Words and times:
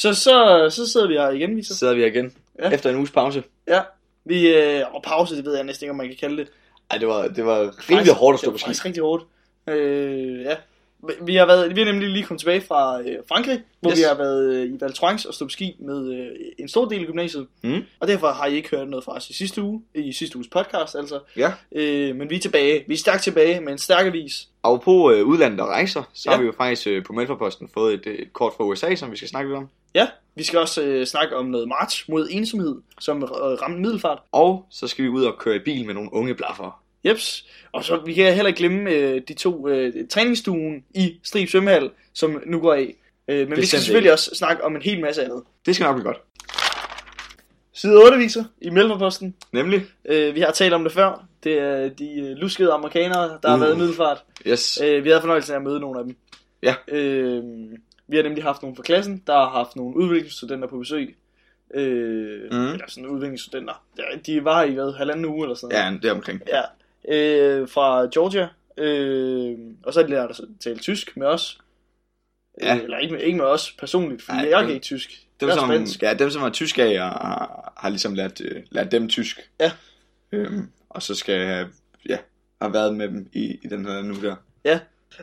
så, 0.00 0.14
så, 0.14 0.66
så 0.70 0.86
sidder 0.92 1.08
vi 1.08 1.14
her 1.14 1.30
igen, 1.30 1.56
vi 1.56 1.62
Så 1.62 1.68
så. 1.74 1.78
sidder 1.78 1.94
vi 1.94 2.00
her 2.00 2.06
igen. 2.08 2.32
Ja. 2.62 2.70
Efter 2.70 2.90
en 2.90 2.96
uges 2.96 3.10
pause. 3.10 3.42
Ja. 3.68 3.80
Vi, 4.24 4.48
øh, 4.54 4.82
og 4.94 5.02
pause, 5.02 5.36
det 5.36 5.44
ved 5.44 5.54
jeg 5.54 5.64
næsten 5.64 5.84
ikke, 5.84 5.90
om 5.90 5.96
man 5.96 6.06
kan 6.08 6.16
kalde 6.20 6.36
det. 6.36 6.48
Ej, 6.90 6.98
det 6.98 7.08
var, 7.08 7.28
det 7.28 7.44
var 7.46 7.90
rimelig 7.90 8.12
hårdt 8.12 8.34
at 8.34 8.38
stå 8.40 8.50
på 8.50 8.52
Det 8.52 8.60
ski. 8.60 8.64
var 8.64 8.68
faktisk 8.68 8.84
rigtig 8.84 9.02
hårdt. 9.02 9.24
Øh, 9.68 10.40
ja. 10.42 10.54
Vi 11.22 11.34
har, 11.36 11.46
været, 11.46 11.74
vi 11.76 11.80
har 11.80 11.92
nemlig 11.92 12.08
lige 12.08 12.24
kommet 12.24 12.40
tilbage 12.40 12.60
fra 12.60 13.00
øh, 13.00 13.16
Frankrig, 13.28 13.60
hvor 13.80 13.90
yes. 13.90 13.98
Vi 13.98 14.02
har 14.02 14.14
været 14.14 14.54
øh, 14.54 14.66
i 14.74 14.76
Val 14.80 14.92
Thorens 14.94 15.24
og 15.24 15.34
stå 15.34 15.44
på 15.44 15.48
ski 15.48 15.76
med 15.78 16.12
øh, 16.12 16.26
en 16.58 16.68
stor 16.68 16.84
del 16.84 17.00
af 17.00 17.06
gymnasiet. 17.06 17.46
Mm. 17.62 17.82
Og 18.00 18.08
derfor 18.08 18.28
har 18.28 18.46
I 18.46 18.54
ikke 18.54 18.68
hørt 18.76 18.88
noget 18.88 19.04
fra 19.04 19.16
os 19.16 19.30
i 19.30 19.34
sidste 19.34 19.62
uge, 19.62 19.82
i 19.94 20.12
sidste 20.12 20.36
uges 20.36 20.48
podcast 20.48 20.94
altså. 20.94 21.20
Ja. 21.36 21.52
Øh, 21.72 22.16
men 22.16 22.30
vi 22.30 22.36
er 22.36 22.40
tilbage. 22.40 22.84
Vi 22.88 22.94
er 22.94 22.98
stærkt 22.98 23.22
tilbage 23.22 23.60
med 23.60 23.72
en 23.72 23.78
stærk 23.78 24.06
avis. 24.06 24.48
Og 24.62 24.82
på 24.82 25.10
øh, 25.12 25.24
udlandet 25.26 25.60
og 25.60 25.68
rejser, 25.68 26.02
så 26.14 26.30
Ja. 26.30 26.34
har 26.34 26.40
vi 26.42 26.46
jo 26.46 26.52
faktisk 26.56 26.86
øh, 26.86 27.04
på 27.04 27.12
Mælkeposten 27.12 27.68
fået 27.74 27.94
et, 27.94 28.06
et 28.20 28.32
kort 28.32 28.52
fra 28.56 28.64
USA, 28.64 28.94
som 28.94 29.10
vi 29.12 29.16
skal 29.16 29.28
snakke 29.28 29.50
lidt 29.50 29.56
om. 29.58 29.68
Ja, 29.94 30.06
vi 30.34 30.42
skal 30.44 30.58
også 30.58 30.82
øh, 30.82 31.06
snakke 31.06 31.36
om 31.36 31.46
noget 31.46 31.68
march 31.68 32.04
mod 32.10 32.28
ensomhed, 32.30 32.76
som 33.00 33.22
øh, 33.22 33.30
ramte 33.30 33.80
middelfart. 33.80 34.18
Og 34.32 34.66
så 34.70 34.88
skal 34.88 35.04
vi 35.04 35.08
ud 35.08 35.24
og 35.24 35.38
køre 35.38 35.56
i 35.56 35.58
bil 35.58 35.86
med 35.86 35.94
nogle 35.94 36.12
unge 36.12 36.34
blaffer. 36.34 36.82
Jeps. 37.04 37.46
Og 37.72 37.84
så 37.84 37.96
vi 38.06 38.14
kan 38.14 38.34
heller 38.34 38.46
ikke 38.48 38.58
glemme 38.58 38.90
øh, 38.90 39.22
de 39.28 39.34
to 39.34 39.68
øh, 39.68 40.08
træningsstuen 40.08 40.84
i 40.94 41.20
Strib 41.24 41.48
Svømmehal, 41.48 41.90
som 42.14 42.42
nu 42.46 42.60
går 42.60 42.74
af. 42.74 42.94
Øh, 43.28 43.38
men 43.38 43.46
vi 43.48 43.52
skal 43.52 43.60
Bestemt 43.60 43.82
selvfølgelig 43.82 44.06
ikke. 44.08 44.12
også 44.12 44.34
snakke 44.34 44.64
om 44.64 44.76
en 44.76 44.82
hel 44.82 45.00
masse 45.00 45.24
andet. 45.24 45.42
Det 45.66 45.74
skal 45.74 45.84
nok 45.84 45.96
blive 45.96 46.04
godt. 46.06 46.18
Side 47.72 47.96
8 48.04 48.18
viser 48.18 48.44
i 48.62 48.70
Mellemposten. 48.70 49.34
Nemlig? 49.52 49.86
Øh, 50.04 50.34
vi 50.34 50.40
har 50.40 50.50
talt 50.50 50.74
om 50.74 50.84
det 50.84 50.92
før. 50.92 51.24
Det 51.44 51.58
er 51.58 51.88
de 51.88 52.20
øh, 52.20 52.36
luskede 52.36 52.72
amerikanere, 52.72 53.38
der 53.42 53.48
har 53.48 53.54
Uh. 53.56 53.60
været 53.60 53.74
i 53.74 53.78
middelfart. 53.78 54.24
Yes. 54.46 54.80
Øh, 54.84 55.04
vi 55.04 55.08
havde 55.08 55.20
fornøjelsen 55.20 55.52
af 55.52 55.56
at 55.56 55.62
møde 55.62 55.80
nogle 55.80 55.98
af 55.98 56.04
dem. 56.04 56.16
Ja. 56.62 56.74
Øh, 56.88 57.42
vi 58.08 58.16
har 58.16 58.22
nemlig 58.22 58.42
haft 58.44 58.62
nogle 58.62 58.76
fra 58.76 58.82
klassen, 58.82 59.22
der 59.26 59.32
har 59.32 59.48
haft 59.50 59.76
nogle 59.76 59.96
udviklingsstudenter 59.96 60.68
på 60.68 60.78
besøg. 60.78 61.16
Øh, 61.74 62.42
Mhm. 62.52 62.66
Eller 62.72 62.84
sådan 62.88 63.06
udviklingsstudenter. 63.06 63.84
Ja, 63.98 64.02
De 64.26 64.44
var 64.44 64.62
i 64.62 64.74
hvad, 64.74 64.92
halvanden 64.92 65.24
uge 65.26 65.44
eller 65.44 65.54
sådan 65.54 65.76
noget. 65.76 65.92
Ja, 65.92 65.98
det 66.02 66.10
omkring. 66.16 66.42
Ja. 66.48 66.62
Øh, 67.08 67.68
fra 67.68 68.08
Georgia. 68.14 68.48
Øh, 68.76 69.58
og 69.82 69.92
så 69.94 70.00
har 70.00 70.06
de 70.06 70.12
lært 70.12 70.30
at 70.30 70.40
tale 70.60 70.78
tysk 70.78 71.16
med 71.16 71.26
os. 71.26 71.58
Ja. 72.62 72.76
Øh, 72.76 72.82
eller 72.82 72.98
ikke 72.98 73.14
med, 73.14 73.22
ikke 73.22 73.36
med 73.38 73.44
os 73.46 73.72
personligt, 73.78 74.28
Nej, 74.28 74.46
jeg 74.50 74.60
kan 74.64 74.74
ikke 74.74 74.82
tysk. 74.84 75.10
Dem 75.40 75.50
som, 75.50 75.68
spansk. 75.68 76.02
ja, 76.02 76.14
dem, 76.14 76.30
som 76.30 76.42
er 76.42 76.50
tysk 76.50 76.78
af, 76.78 77.00
og 77.02 77.08
har, 77.10 77.72
har 77.76 77.88
ligesom 77.88 78.14
lært, 78.14 78.40
øh, 78.40 78.62
lært 78.70 78.92
dem 78.92 79.08
tysk. 79.08 79.50
Ja. 79.60 79.72
Øhm, 80.32 80.68
og 80.88 81.02
så 81.02 81.14
skal 81.14 81.34
jeg 81.34 81.66
ja, 82.08 82.18
have 82.62 82.72
været 82.74 82.94
med 82.94 83.08
dem 83.08 83.28
i, 83.32 83.58
i 83.62 83.68
den 83.68 83.86
her 83.86 84.02
nu 84.02 84.14
der. 84.14 84.36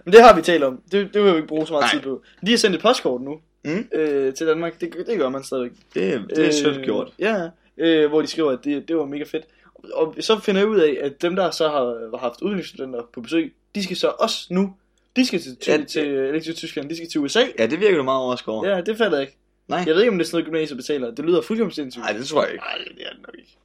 Men 0.06 0.14
det 0.14 0.22
har 0.22 0.36
vi 0.36 0.42
talt 0.42 0.64
om. 0.64 0.82
Det, 0.92 1.14
det 1.14 1.24
vil 1.24 1.32
vi 1.32 1.36
ikke 1.36 1.48
bruge 1.48 1.68
så 1.68 1.74
meget 1.74 1.84
Nej. 1.84 1.92
tid 1.92 2.00
på. 2.02 2.22
De 2.46 2.52
har 2.52 2.58
sendt 2.58 2.76
et 2.76 2.82
postkort 2.82 3.22
nu 3.22 3.40
Mm. 3.66 3.88
øh, 3.94 4.34
til 4.34 4.48
Danmark. 4.48 4.82
Det, 4.82 4.94
det 5.08 5.18
gør 5.18 5.30
man 5.30 5.44
stadigvæk. 5.44 5.72
Det, 5.94 6.26
det 6.36 6.48
er 6.48 6.52
sødt 6.52 6.84
gjort. 6.86 7.12
Ja, 7.20 7.50
øh, 7.78 8.10
hvor 8.10 8.22
de 8.22 8.28
skriver, 8.28 8.52
at 8.52 8.60
det, 8.64 8.88
det 8.88 8.98
var 8.98 9.06
mega 9.06 9.24
fedt. 9.24 9.46
Og, 9.94 10.08
og 10.08 10.16
så 10.20 10.40
finder 10.40 10.62
jeg 10.62 10.68
ud 10.70 10.80
af, 10.80 10.98
at 11.02 11.22
dem, 11.22 11.36
der 11.36 11.52
så 11.52 11.68
har, 11.70 12.10
har 12.12 12.18
haft 12.18 12.42
udviklingsstudenter 12.42 13.02
på 13.14 13.22
besøg, 13.22 13.54
de 13.76 13.84
skal 13.84 13.98
så 13.98 14.08
også 14.20 14.48
nu, 14.50 14.76
de 15.16 15.26
skal 15.26 15.40
til, 15.40 15.58
Ja, 15.68 15.78
til, 15.78 15.88
til, 15.88 16.44
til 16.44 16.56
Tyskland, 16.56 16.90
de 16.90 16.96
skal 16.96 17.10
til 17.10 17.22
USA. 17.22 17.44
Ja, 17.60 17.66
det 17.68 17.80
virker 17.80 17.98
du 17.98 18.04
meget 18.04 18.20
overrasket 18.22 18.48
over. 18.48 18.68
Ja, 18.70 18.82
det 18.82 19.00
jeg 19.00 19.22
ikke. 19.22 19.38
Nej. 19.68 19.84
Jeg 19.88 19.96
ved 19.96 20.02
ikke, 20.02 20.12
om 20.12 20.18
det 20.18 20.26
er 20.26 20.28
sådan 20.28 20.36
noget, 20.36 20.46
gymnasiet 20.46 20.78
betaler. 20.78 21.12
Det 21.12 21.26
lyder 21.26 21.42
fuldkommen 21.42 21.72
sindssygt. 21.72 22.04
Nej, 22.04 22.14
det 22.14 22.28
tror 22.28 22.44
jeg 22.44 22.52
ikke. 22.54 22.64
Nej, 22.66 22.78
det 22.78 23.06
er 23.06 23.10
det 23.10 23.22
nok 23.22 23.36
ikke. 23.40 23.58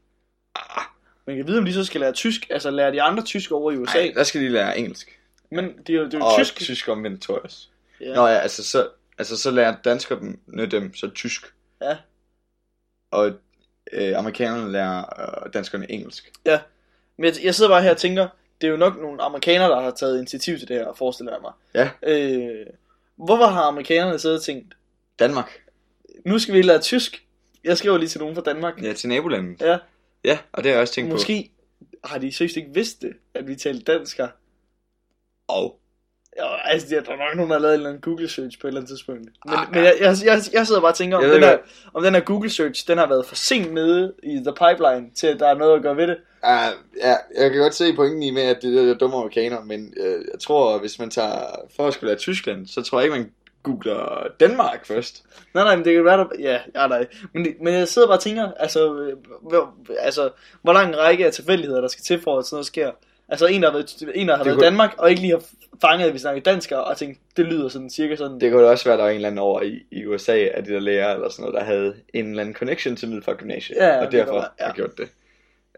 Man 1.27 1.37
kan 1.37 1.47
vide, 1.47 1.59
om 1.59 1.65
de 1.65 1.73
så 1.73 1.85
skal 1.85 2.01
lære 2.01 2.13
tysk, 2.13 2.47
altså 2.51 2.71
lære 2.71 2.93
de 2.93 3.03
andre 3.03 3.23
tysk 3.25 3.53
over 3.53 3.73
i 3.73 3.77
USA. 3.77 3.98
Nej, 3.98 4.13
der 4.17 4.23
skal 4.25 4.41
de 4.41 4.48
lære 4.48 4.79
engelsk. 4.79 5.20
Men 5.51 5.79
det 5.87 5.95
er 5.95 5.98
jo, 5.98 6.05
det 6.05 6.15
er 6.15 6.19
jo 6.19 6.25
Og 6.25 6.39
tysk. 6.39 6.56
tysk, 6.56 6.89
omvendt, 6.89 7.23
tror 7.23 7.34
jeg 7.34 7.45
også. 7.45 7.69
Ja. 8.01 8.15
Nå 8.15 8.27
ja, 8.27 8.34
altså 8.39 8.65
så, 8.65 8.89
altså 9.19 9.37
så 9.37 9.51
lærer 9.51 9.77
danskerne 9.84 10.67
dem 10.67 10.95
så 10.95 11.11
tysk. 11.11 11.55
Ja. 11.83 11.97
Og 13.11 13.33
øh, 13.92 14.19
amerikanerne 14.19 14.73
lærer 14.73 14.98
øh, 15.45 15.53
danskerne 15.53 15.91
engelsk. 15.91 16.33
Men 17.17 17.25
jeg, 17.25 17.34
jeg 17.45 17.55
sidder 17.55 17.70
bare 17.70 17.83
her 17.83 17.91
og 17.91 17.97
tænker, 17.97 18.29
det 18.61 18.67
er 18.67 18.70
jo 18.70 18.77
nok 18.77 19.01
nogle 19.01 19.23
amerikanere, 19.23 19.69
der 19.69 19.80
har 19.80 19.91
taget 19.91 20.19
initiativ 20.19 20.58
til 20.58 20.69
det 20.69 20.77
her, 20.77 20.92
forestiller 20.92 21.33
jeg 21.33 21.41
mig. 21.42 21.53
Ja. 21.74 21.91
Øh, 22.03 22.67
hvorfor 23.17 23.47
har 23.47 23.63
amerikanerne 23.63 24.19
siddet 24.19 24.39
og 24.39 24.45
tænkt, 24.45 24.74
Danmark. 25.19 25.63
nu 26.27 26.39
skal 26.39 26.55
vi 26.55 26.63
lære 26.63 26.79
tysk? 26.80 27.27
Jeg 27.64 27.79
skriver 27.79 27.98
lige 27.98 28.08
til 28.08 28.20
nogen 28.20 28.35
fra 28.35 28.42
Danmark. 28.42 28.83
Ja, 28.83 28.92
til 28.92 29.08
nabolandet. 29.08 29.61
Ja. 29.61 29.79
Ja, 30.24 30.39
og 30.53 30.63
det 30.63 30.70
har 30.70 30.74
jeg 30.77 30.83
også 30.83 30.95
tænkt 30.95 31.11
på. 31.11 31.14
Måske 31.14 31.51
har 32.05 32.19
de 32.19 32.33
seriøst 32.33 32.57
ikke 32.57 32.70
vidst 32.74 33.03
det, 33.03 33.13
at 33.35 33.48
vi 33.48 33.57
talte 33.57 33.92
dansk 33.92 34.19
her. 34.19 34.29
Og 35.50 35.80
Ja, 36.36 36.70
altså, 36.70 36.88
der 36.88 37.12
er 37.12 37.16
nok 37.16 37.36
nogen, 37.36 37.50
der 37.50 37.56
har 37.56 37.62
lavet 37.62 37.74
en 37.74 37.78
eller 37.80 37.88
anden 37.88 38.02
Google 38.02 38.28
search 38.28 38.61
på 38.61 38.66
et 38.66 38.68
eller 38.68 38.80
andet 38.80 38.88
tidspunkt. 38.88 39.20
Men, 39.20 39.55
Ah, 39.56 39.66
men 39.70 39.84
jeg, 39.84 39.94
jeg, 40.00 40.16
jeg, 40.24 40.40
jeg 40.52 40.66
sidder 40.66 40.80
bare 40.80 40.90
og 40.90 40.96
tænker, 40.96 41.16
om 41.16 41.22
Jeg 41.22 41.33
den, 41.33 41.42
her, 41.42 41.58
om 41.94 42.02
den 42.02 42.14
her 42.14 42.20
Google 42.20 42.50
search, 42.50 42.88
den 42.88 42.98
har 42.98 43.06
været 43.06 43.27
for 43.27 43.34
sent 43.34 43.74
nede 43.74 44.12
i 44.22 44.36
the 44.36 44.55
pipeline, 44.62 45.11
til 45.14 45.27
at 45.27 45.40
der 45.40 45.48
er 45.48 45.55
noget 45.55 45.77
at 45.77 45.83
gøre 45.83 45.96
ved 45.96 46.06
det. 46.06 46.16
Uh, 46.42 46.98
ja, 47.02 47.14
jeg 47.42 47.50
kan 47.50 47.61
godt 47.61 47.74
se 47.74 47.94
pointen 47.96 48.22
i 48.22 48.30
med, 48.30 48.42
at 48.42 48.62
det 48.62 48.90
er 48.90 48.94
dumme 48.94 49.16
amerikaner, 49.16 49.64
men 49.64 49.94
uh, 50.00 50.24
jeg 50.33 50.40
tror, 50.40 50.78
hvis 50.78 50.98
man 50.98 51.11
tager 51.11 51.61
for 51.77 51.86
at 51.86 51.94
skulle 51.94 52.08
lære 52.08 52.18
Tyskland, 52.18 52.67
så 52.67 52.82
tror 52.82 53.00
jeg 53.00 53.05
ikke, 53.05 53.17
man 53.17 53.32
googler 53.62 54.27
Danmark 54.40 54.86
først. 54.86 55.22
Nej, 55.55 55.64
nej, 55.64 55.77
men 55.77 55.84
det 55.84 55.94
kan 55.94 56.05
være, 56.05 56.18
der... 56.18 56.27
Ja, 56.38 56.58
ja 56.74 56.86
nej. 56.86 57.06
Men, 57.34 57.46
men 57.62 57.74
jeg 57.74 57.88
sidder 57.88 58.08
bare 58.08 58.17
og 58.17 58.22
tænker, 58.22 58.52
altså, 58.56 58.94
øh, 58.94 59.17
hvor, 59.42 59.74
altså, 59.98 60.30
hvor 60.62 60.72
lang 60.72 60.88
en 60.88 60.98
række 60.98 61.27
af 61.27 61.32
tilfældigheder, 61.32 61.80
der 61.80 61.88
skal 61.88 62.05
til 62.05 62.20
for, 62.22 62.38
at 62.38 62.46
sådan 62.46 62.56
noget 62.56 62.67
sker. 62.67 62.90
Altså, 63.30 63.46
en, 63.46 63.63
der 63.63 63.68
har 63.70 63.73
været, 63.79 64.02
en, 64.14 64.29
der 64.29 64.36
har 64.36 64.42
Det 64.42 64.46
været 64.51 64.57
i 64.57 64.58
kunne- 64.58 64.64
Danmark, 64.64 64.95
og 64.98 65.11
ikke 65.11 65.23
lige 65.23 65.33
har 65.33 65.42
fanget, 65.80 66.07
at 66.08 66.14
vi 66.14 66.18
snakker 66.18 66.42
dansk, 66.42 66.73
og 66.73 66.96
tænkt, 66.96 67.18
det 67.36 67.46
lyder 67.46 67.68
sådan 67.68 67.91
cirka 67.91 68.17
sådan. 68.17 68.41
Det 68.41 68.52
kunne 68.52 68.63
da 68.64 68.70
også 68.70 68.85
være, 68.85 68.95
at 68.95 68.98
der 68.98 69.05
var 69.05 69.11
en 69.11 69.14
eller 69.17 69.29
anden 69.29 69.39
over 69.39 69.63
i, 69.63 69.83
i 69.91 70.07
USA, 70.07 70.36
af 70.55 70.64
de 70.64 70.73
der 70.73 70.80
lærer 70.80 71.14
eller 71.14 71.29
sådan 71.29 71.42
noget, 71.42 71.55
der 71.55 71.64
havde 71.64 71.95
en 72.14 72.27
eller 72.29 72.41
anden 72.41 72.55
connection 72.55 72.96
til 72.96 73.08
Middelfart 73.08 73.39
Gymnasiet, 73.39 73.77
Ja, 73.77 74.07
og 74.07 74.13
derfor 74.13 74.33
være, 74.33 74.48
ja. 74.61 74.67
har 74.67 74.73
gjort 74.73 74.98
det. 74.98 75.08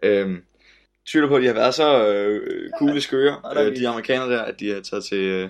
Øhm, 0.03 0.43
tvivler 1.09 1.29
på, 1.29 1.37
at 1.37 1.43
de 1.43 1.47
har 1.47 1.55
været 1.55 1.75
så 1.75 2.09
øh, 2.09 2.71
coole 2.79 3.01
skøre, 3.01 3.37
Ja, 3.55 3.61
er 3.61 3.67
øh, 3.71 3.77
de 3.77 3.89
amerikanere 3.89 4.31
der, 4.31 4.43
at 4.43 4.61
de 4.61 4.73
har 4.75 4.81
taget 4.81 5.05
til, 5.05 5.19
øh, 5.19 5.49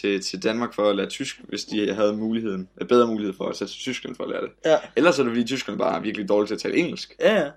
til, 0.00 0.20
til 0.22 0.42
Danmark 0.42 0.74
for 0.74 0.90
at 0.90 0.96
lære 0.96 1.06
tysk, 1.06 1.40
hvis 1.48 1.64
de 1.64 1.94
havde 1.94 2.12
muligheden, 2.16 2.68
øh, 2.80 2.88
bedre 2.88 3.06
mulighed 3.06 3.34
for 3.36 3.48
at 3.48 3.56
tage 3.56 3.68
til 3.68 3.78
Tyskland 3.78 4.16
for 4.16 4.24
at 4.24 4.30
lære 4.30 4.40
det. 4.42 4.50
Ja. 4.64 4.76
Ellers 4.96 5.18
er 5.18 5.22
det 5.22 5.30
fordi, 5.32 5.44
tyskerne 5.44 5.78
bare 5.78 5.96
er 5.96 6.00
virkelig 6.00 6.28
dårlige 6.28 6.48
til 6.48 6.54
at 6.54 6.60
tale 6.60 6.76
engelsk. 6.76 7.14
Ja, 7.20 7.34
ja. 7.40 7.50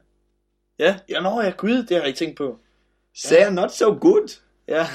Ja, 0.79 0.95
ja, 1.09 1.19
nå, 1.21 1.41
ja, 1.41 1.49
gud, 1.49 1.71
det 1.77 1.89
har 1.89 1.97
jeg 1.97 2.07
ikke 2.07 2.17
tænkt 2.17 2.37
på. 2.37 2.59
Say 3.17 3.51
not 3.51 3.71
so 3.73 3.93
good. 4.01 4.39
Ja. 4.67 4.87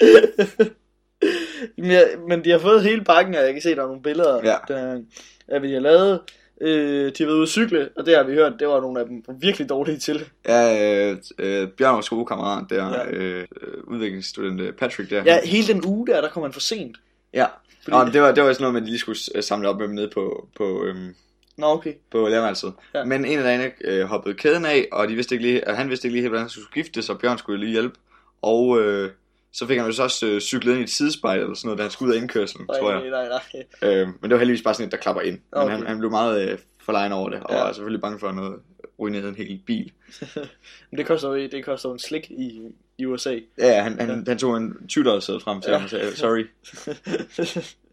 men, 1.78 1.90
jeg, 1.90 2.08
men 2.28 2.44
de 2.44 2.50
har 2.50 2.58
fået 2.58 2.82
hele 2.82 3.04
pakken, 3.04 3.34
og 3.34 3.40
jeg 3.44 3.52
kan 3.52 3.62
se, 3.62 3.74
der 3.74 3.82
er 3.82 3.86
nogle 3.86 4.02
billeder, 4.02 4.40
Ja. 4.44 4.56
der, 4.68 5.58
de 5.58 5.72
har 5.72 5.80
lavet. 5.80 6.20
Øh, 6.60 7.04
de 7.06 7.12
har 7.18 7.24
været 7.24 7.34
ude 7.36 7.42
at 7.42 7.48
cykle, 7.48 7.88
og 7.96 8.06
det 8.06 8.16
har 8.16 8.22
vi 8.24 8.32
hørt, 8.34 8.52
det 8.60 8.68
var 8.68 8.80
nogle 8.80 9.00
af 9.00 9.06
dem 9.06 9.22
virkelig 9.40 9.68
dårlige 9.68 9.98
til. 9.98 10.24
Ja, 10.48 11.08
øh, 11.10 11.16
øh, 11.38 11.68
Bjørn 11.68 11.94
var 11.94 12.00
skolekammerat 12.00 12.64
der, 12.70 12.88
Ja. 12.94 13.10
øh, 13.10 13.46
udviklingsstudent 13.84 14.60
øh, 14.60 14.72
Patrick 14.72 15.10
der. 15.10 15.22
Ja, 15.26 15.40
hele 15.44 15.66
den 15.66 15.84
uge 15.86 16.06
der, 16.06 16.20
der 16.20 16.28
kom 16.28 16.42
man 16.42 16.52
for 16.52 16.60
sent. 16.60 16.96
ja. 17.32 17.46
Fordi... 17.84 17.96
Nå, 17.96 18.04
det 18.04 18.22
var, 18.22 18.32
det 18.32 18.42
var 18.44 18.52
sådan 18.52 18.62
noget, 18.62 18.74
man 18.74 18.84
lige 18.84 18.98
skulle 18.98 19.18
samle 19.42 19.68
op 19.68 19.76
med 19.78 19.86
dem 19.86 19.94
nede 19.94 20.10
på, 20.14 20.48
på, 20.56 20.84
øhm, 20.84 21.14
Nå, 21.56 21.66
okay. 21.66 21.94
på 22.10 22.28
lærerværelset. 22.28 22.72
Ja. 22.94 23.04
Men 23.04 23.24
en 23.24 23.38
af 23.38 23.44
dagene 23.44 23.72
øh, 23.84 24.04
hoppede 24.04 24.34
kæden 24.34 24.64
af, 24.64 24.88
og 24.92 25.08
de 25.08 25.14
vidste 25.14 25.34
ikke 25.34 25.46
lige, 25.46 25.62
han 25.66 25.88
vidste 25.90 26.08
ikke 26.08 26.12
lige 26.14 26.22
helt, 26.22 26.30
hvordan 26.30 26.42
han 26.42 26.50
skulle 26.50 26.66
skifte, 26.70 27.02
så 27.02 27.14
Bjørn 27.14 27.38
skulle 27.38 27.60
lige 27.60 27.72
hjælpe. 27.72 27.94
Og 28.42 28.80
øh, 28.80 29.10
så 29.52 29.66
fik 29.66 29.76
han 29.78 29.86
jo 29.86 29.92
så 29.92 30.02
også 30.02 30.26
øh, 30.26 30.40
cyklet 30.40 30.72
ind 30.72 30.80
i 30.80 30.84
et 30.84 30.90
sidespejl 30.90 31.40
eller 31.40 31.54
sådan 31.54 31.66
noget, 31.66 31.78
da 31.78 31.82
han 31.82 31.90
skulle 31.90 32.10
ud 32.10 32.16
af 32.16 32.20
indkørselen, 32.20 32.66
Nej, 32.70 32.78
tror 32.80 32.90
jeg. 32.90 33.10
nej, 33.10 33.28
nej, 33.28 33.40
nej. 33.82 33.92
Øh, 34.00 34.06
men 34.08 34.22
det 34.22 34.30
var 34.30 34.38
heldigvis 34.38 34.62
bare 34.62 34.74
sådan 34.74 34.86
et, 34.86 34.92
der 34.92 34.98
klapper 34.98 35.22
ind. 35.22 35.34
Men 35.52 35.62
Okay. 35.62 35.76
han, 35.76 35.86
han 35.86 35.98
blev 35.98 36.10
meget 36.10 36.50
øh, 36.50 36.58
forlegen 36.82 37.12
over 37.12 37.28
det, 37.30 37.40
og 37.40 37.54
Ja. 37.54 37.62
var 37.62 37.72
selvfølgelig 37.72 38.00
bange 38.00 38.18
for 38.18 38.32
noget 38.32 38.58
ruineret 38.98 39.28
en 39.28 39.34
hel 39.34 39.60
bil. 39.66 39.92
Men 40.90 40.98
det 40.98 41.06
koster 41.06 41.28
jo 41.28 41.34
det 41.34 41.64
koster 41.64 41.88
jo 41.88 41.92
en 41.92 41.98
slik 41.98 42.30
i, 42.30 42.60
i 42.98 43.06
USA. 43.06 43.38
Ja, 43.58 43.82
han, 43.82 44.00
han, 44.00 44.08
ja. 44.08 44.30
han 44.30 44.38
tog 44.38 44.56
en 44.56 44.88
20 44.88 45.04
dollars 45.04 45.26
frem 45.26 45.60
til 45.60 45.70
ja. 45.70 45.76
ham 45.76 45.84
og 45.84 45.90
sagde, 45.90 46.16
sorry. 46.16 46.44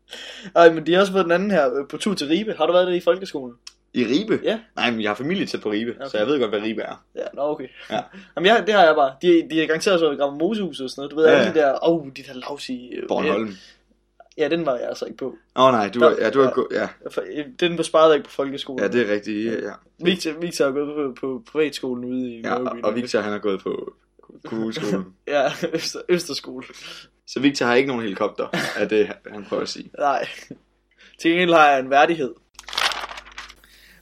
Ej, 0.56 0.70
men 0.74 0.86
de 0.86 0.94
har 0.94 1.00
også 1.02 1.12
fået 1.12 1.24
den 1.24 1.32
anden 1.32 1.52
her 1.52 1.80
øh, 1.80 1.88
på 1.88 1.98
tur 1.98 2.14
til 2.14 2.28
Ribe. 2.28 2.54
Har 2.58 2.66
du 2.66 2.74
været 2.74 2.88
der 2.88 2.94
i 2.94 3.00
folkeskolen? 3.00 3.56
I 3.94 4.04
Ribe? 4.06 4.40
Ja. 4.44 4.60
Nej, 4.76 4.92
men 4.92 5.02
jeg 5.02 5.10
har 5.10 5.16
familie 5.16 5.46
tæt 5.46 5.62
på 5.62 5.72
Ribe, 5.72 5.96
okay. 6.00 6.10
Så 6.10 6.18
jeg 6.18 6.28
ved 6.28 6.40
godt, 6.40 6.52
hvad 6.52 6.62
Ribe 6.62 6.82
er. 6.82 7.04
Ja, 7.16 7.24
nå 7.34 7.42
okay. 7.42 7.68
Ja. 7.92 8.00
Jamen, 8.36 8.48
jeg, 8.48 8.64
det 8.66 8.74
har 8.74 8.84
jeg 8.86 8.96
bare. 8.96 9.14
De, 9.22 9.48
de 9.50 9.64
er 9.64 9.68
garanteret 9.68 10.00
så 10.00 10.12
i 10.12 10.16
Grammar 10.16 10.38
Mosehuset 10.38 10.84
og 10.84 10.90
sådan 10.90 11.00
noget. 11.00 11.12
Du 11.12 11.16
ved, 11.16 11.26
Ja, 11.26 11.32
alle 11.32 11.54
de 11.54 11.60
der, 11.60 11.88
åh, 11.90 11.96
oh, 12.02 12.08
de 12.18 12.24
der 12.24 12.34
lavsige... 12.34 12.96
øh, 12.96 13.08
Bornholm. 13.08 13.50
Ja, 14.38 14.48
den 14.48 14.66
var 14.66 14.76
jeg 14.76 14.88
altså 14.88 15.06
ikke 15.06 15.18
på. 15.18 15.36
Åh 15.56 15.64
oh, 15.66 15.72
nej, 15.72 15.90
du, 15.94 16.00
Der- 16.00 16.10
er, 16.10 16.16
ja, 16.24 16.30
du 16.30 16.40
har 16.40 16.48
ja. 16.48 16.54
gå, 16.54 16.70
ja, 16.72 16.88
Den 17.60 17.78
var 17.78 17.84
sparet 17.84 18.16
ikke 18.16 18.26
på 18.26 18.32
folkeskolen. 18.32 18.84
ja, 18.84 18.88
det 18.88 19.10
er 19.10 19.14
rigtigt, 19.14 19.46
ja. 19.54 19.68
ja. 19.68 19.72
Victor, 20.00 20.32
Victor 20.42 20.66
har 20.66 20.72
gået 20.72 20.88
på, 20.96 21.28
på 21.28 21.44
privatskolen 21.52 22.06
ude 22.06 22.30
i 22.30 22.42
ja 22.42 22.54
og, 22.56 22.78
og 22.84 22.96
Victor, 22.96 23.20
han 23.20 23.32
har 23.32 23.40
gået 23.40 23.62
på 23.64 23.94
kommuneskolen. 24.46 25.06
Ja, 25.28 25.52
Øster, 25.74 26.00
Østerskole. 26.10 26.66
så 27.28 27.40
Victor 27.40 27.66
har 27.66 27.76
ikke 27.76 27.88
nogen 27.88 28.02
helikopter, 28.04 28.48
er 28.76 28.88
det, 28.88 29.10
han 29.32 29.46
prøver 29.50 29.64
at 29.64 29.70
sige. 29.70 29.90
Nej. 30.00 30.28
Til 31.22 31.32
gengæld 31.32 31.54
har 31.54 31.70
jeg 31.70 31.80
en 31.80 31.90
værdighed. 31.90 32.34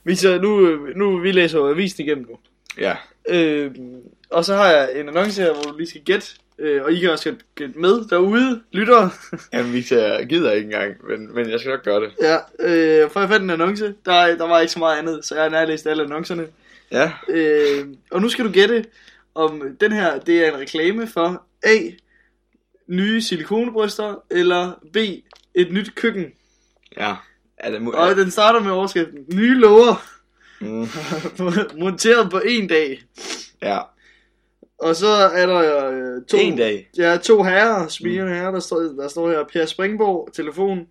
Victor, 0.04 0.38
nu, 0.38 0.76
nu 0.96 1.18
vi 1.18 1.32
læser 1.32 1.58
jo 1.58 1.68
avisen 1.70 2.04
igennem 2.04 2.26
nu. 2.30 2.38
Ja, 2.78 2.96
Øh, 3.28 3.70
og 4.30 4.44
så 4.44 4.54
har 4.54 4.66
jeg 4.70 5.00
en 5.00 5.08
annonce 5.08 5.42
her, 5.42 5.52
hvor 5.52 5.62
du 5.62 5.76
lige 5.78 5.88
skal 5.88 6.00
gætte, 6.04 6.26
Øh, 6.58 6.82
og 6.84 6.92
I 6.92 7.00
kan 7.00 7.10
også 7.10 7.24
gætte- 7.30 7.44
gætte 7.54 7.78
med 7.78 8.08
derude, 8.10 8.62
lyttere. 8.72 9.10
Jamen, 9.52 9.72
Victor, 9.72 9.96
jeg 9.96 10.26
gider 10.26 10.52
ikke 10.52 10.64
engang, 10.64 10.94
men, 11.08 11.34
men 11.34 11.50
jeg 11.50 11.60
skal 11.60 11.70
nok 11.70 11.82
gøre 11.84 12.00
det. 12.00 12.12
Ja, 12.22 12.36
øh, 12.60 13.10
for 13.10 13.20
jeg 13.20 13.28
fandt 13.28 13.44
en 13.44 13.50
annonce. 13.50 13.94
Der, 14.04 14.36
der 14.36 14.46
var 14.48 14.60
ikke 14.60 14.72
så 14.72 14.78
meget 14.78 14.98
andet, 14.98 15.24
så 15.24 15.34
jeg 15.34 15.42
har 15.44 15.50
nærlæst 15.50 15.86
alle 15.86 16.02
annoncerne. 16.02 16.46
Ja, 16.92 17.12
Øh, 17.28 17.86
og 18.10 18.22
nu 18.22 18.28
skal 18.28 18.44
du 18.44 18.50
gætte, 18.52 18.84
om 19.34 19.62
den 19.80 19.92
her, 19.92 20.18
det 20.18 20.44
er 20.46 20.52
en 20.52 20.58
reklame 20.60 21.06
for 21.06 21.46
A. 21.62 21.76
Nye 22.88 23.22
silikonebryster, 23.22 24.14
eller 24.30 24.72
B. 24.92 24.96
Et 25.54 25.72
nyt 25.72 25.94
køkken. 25.94 26.24
ja. 26.98 27.14
Er 27.56 27.70
det 27.70 27.78
mu- 27.78 27.96
Og 27.96 28.16
den 28.16 28.30
starter 28.30 28.60
med 28.60 28.70
overskriften, 28.70 29.18
nye 29.34 29.54
låger, 29.54 30.04
mm, 30.60 30.86
monteret 31.82 32.30
på 32.30 32.38
en 32.46 32.66
dag. 32.68 33.02
ja. 33.62 33.78
Og 34.78 34.96
så 34.96 35.06
er 35.06 35.46
der 35.46 35.90
øh, 35.90 36.24
to, 36.30 36.36
En 36.36 36.56
dag. 36.56 36.88
Ja, 36.98 37.16
to 37.16 37.42
herrer, 37.42 37.88
smigende 37.88 38.34
herrer, 38.34 38.50
der 38.50 38.60
står, 38.60 38.80
der 38.80 39.08
står 39.08 39.30
her, 39.30 39.44
Per 39.52 39.66
Springborg, 39.66 40.28
telefon 40.32 40.86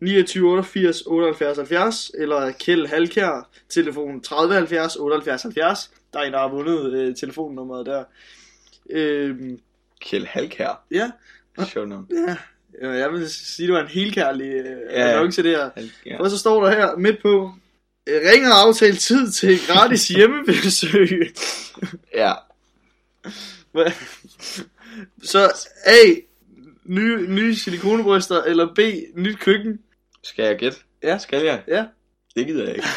29 0.00 0.50
88 0.50 1.02
78 1.06 1.56
70, 1.58 2.10
eller 2.18 2.52
Kjeld 2.60 2.86
Halkær, 2.86 3.48
telefon 3.68 4.20
30 4.22 4.54
70 4.54 4.96
78 4.96 5.42
70. 5.42 5.90
Der 6.16 6.22
er 6.22 6.26
en, 6.26 6.32
der 6.32 6.38
har 6.38 6.48
vundet 6.48 6.92
øh, 6.92 7.16
telefonnummeret 7.16 7.86
der. 7.86 8.04
Øhm, 8.90 9.58
Kjell 10.00 10.26
Halkær. 10.26 10.84
ja, 10.90 11.10
Sjovt 11.68 11.88
nok. 11.88 12.04
ja, 12.82 12.88
jeg 12.88 13.12
vil 13.12 13.30
sige, 13.30 13.66
det 13.66 13.74
var 13.74 13.80
en 13.80 13.88
helkærlig 13.88 14.46
øh, 14.46 14.76
Ja. 14.90 15.08
annonce 15.10 15.42
der. 15.42 15.70
Ja. 16.06 16.20
Og 16.20 16.30
så 16.30 16.38
står 16.38 16.64
der 16.64 16.70
her 16.70 16.96
midt 16.96 17.22
på, 17.22 17.52
øh, 18.06 18.20
ring 18.32 18.46
og 18.46 18.52
aftal 18.60 18.96
tid 18.96 19.30
til 19.30 19.58
gratis 19.68 20.08
hjemmebesøg. 20.16 21.34
ja. 22.14 22.32
Så 25.22 25.52
A, 25.86 25.96
nye, 26.84 27.26
nye 27.28 27.54
silikonebryster, 27.56 28.42
eller 28.42 28.74
B, 28.74 28.78
nyt 29.16 29.38
køkken. 29.38 29.78
Skal 30.22 30.44
jeg 30.44 30.56
gætte? 30.58 30.78
Ja. 31.02 31.18
Skal 31.18 31.44
jeg? 31.44 31.62
Ja. 31.68 31.84
Det 32.36 32.46
gider 32.46 32.64
jeg 32.64 32.74
ikke. 32.76 32.88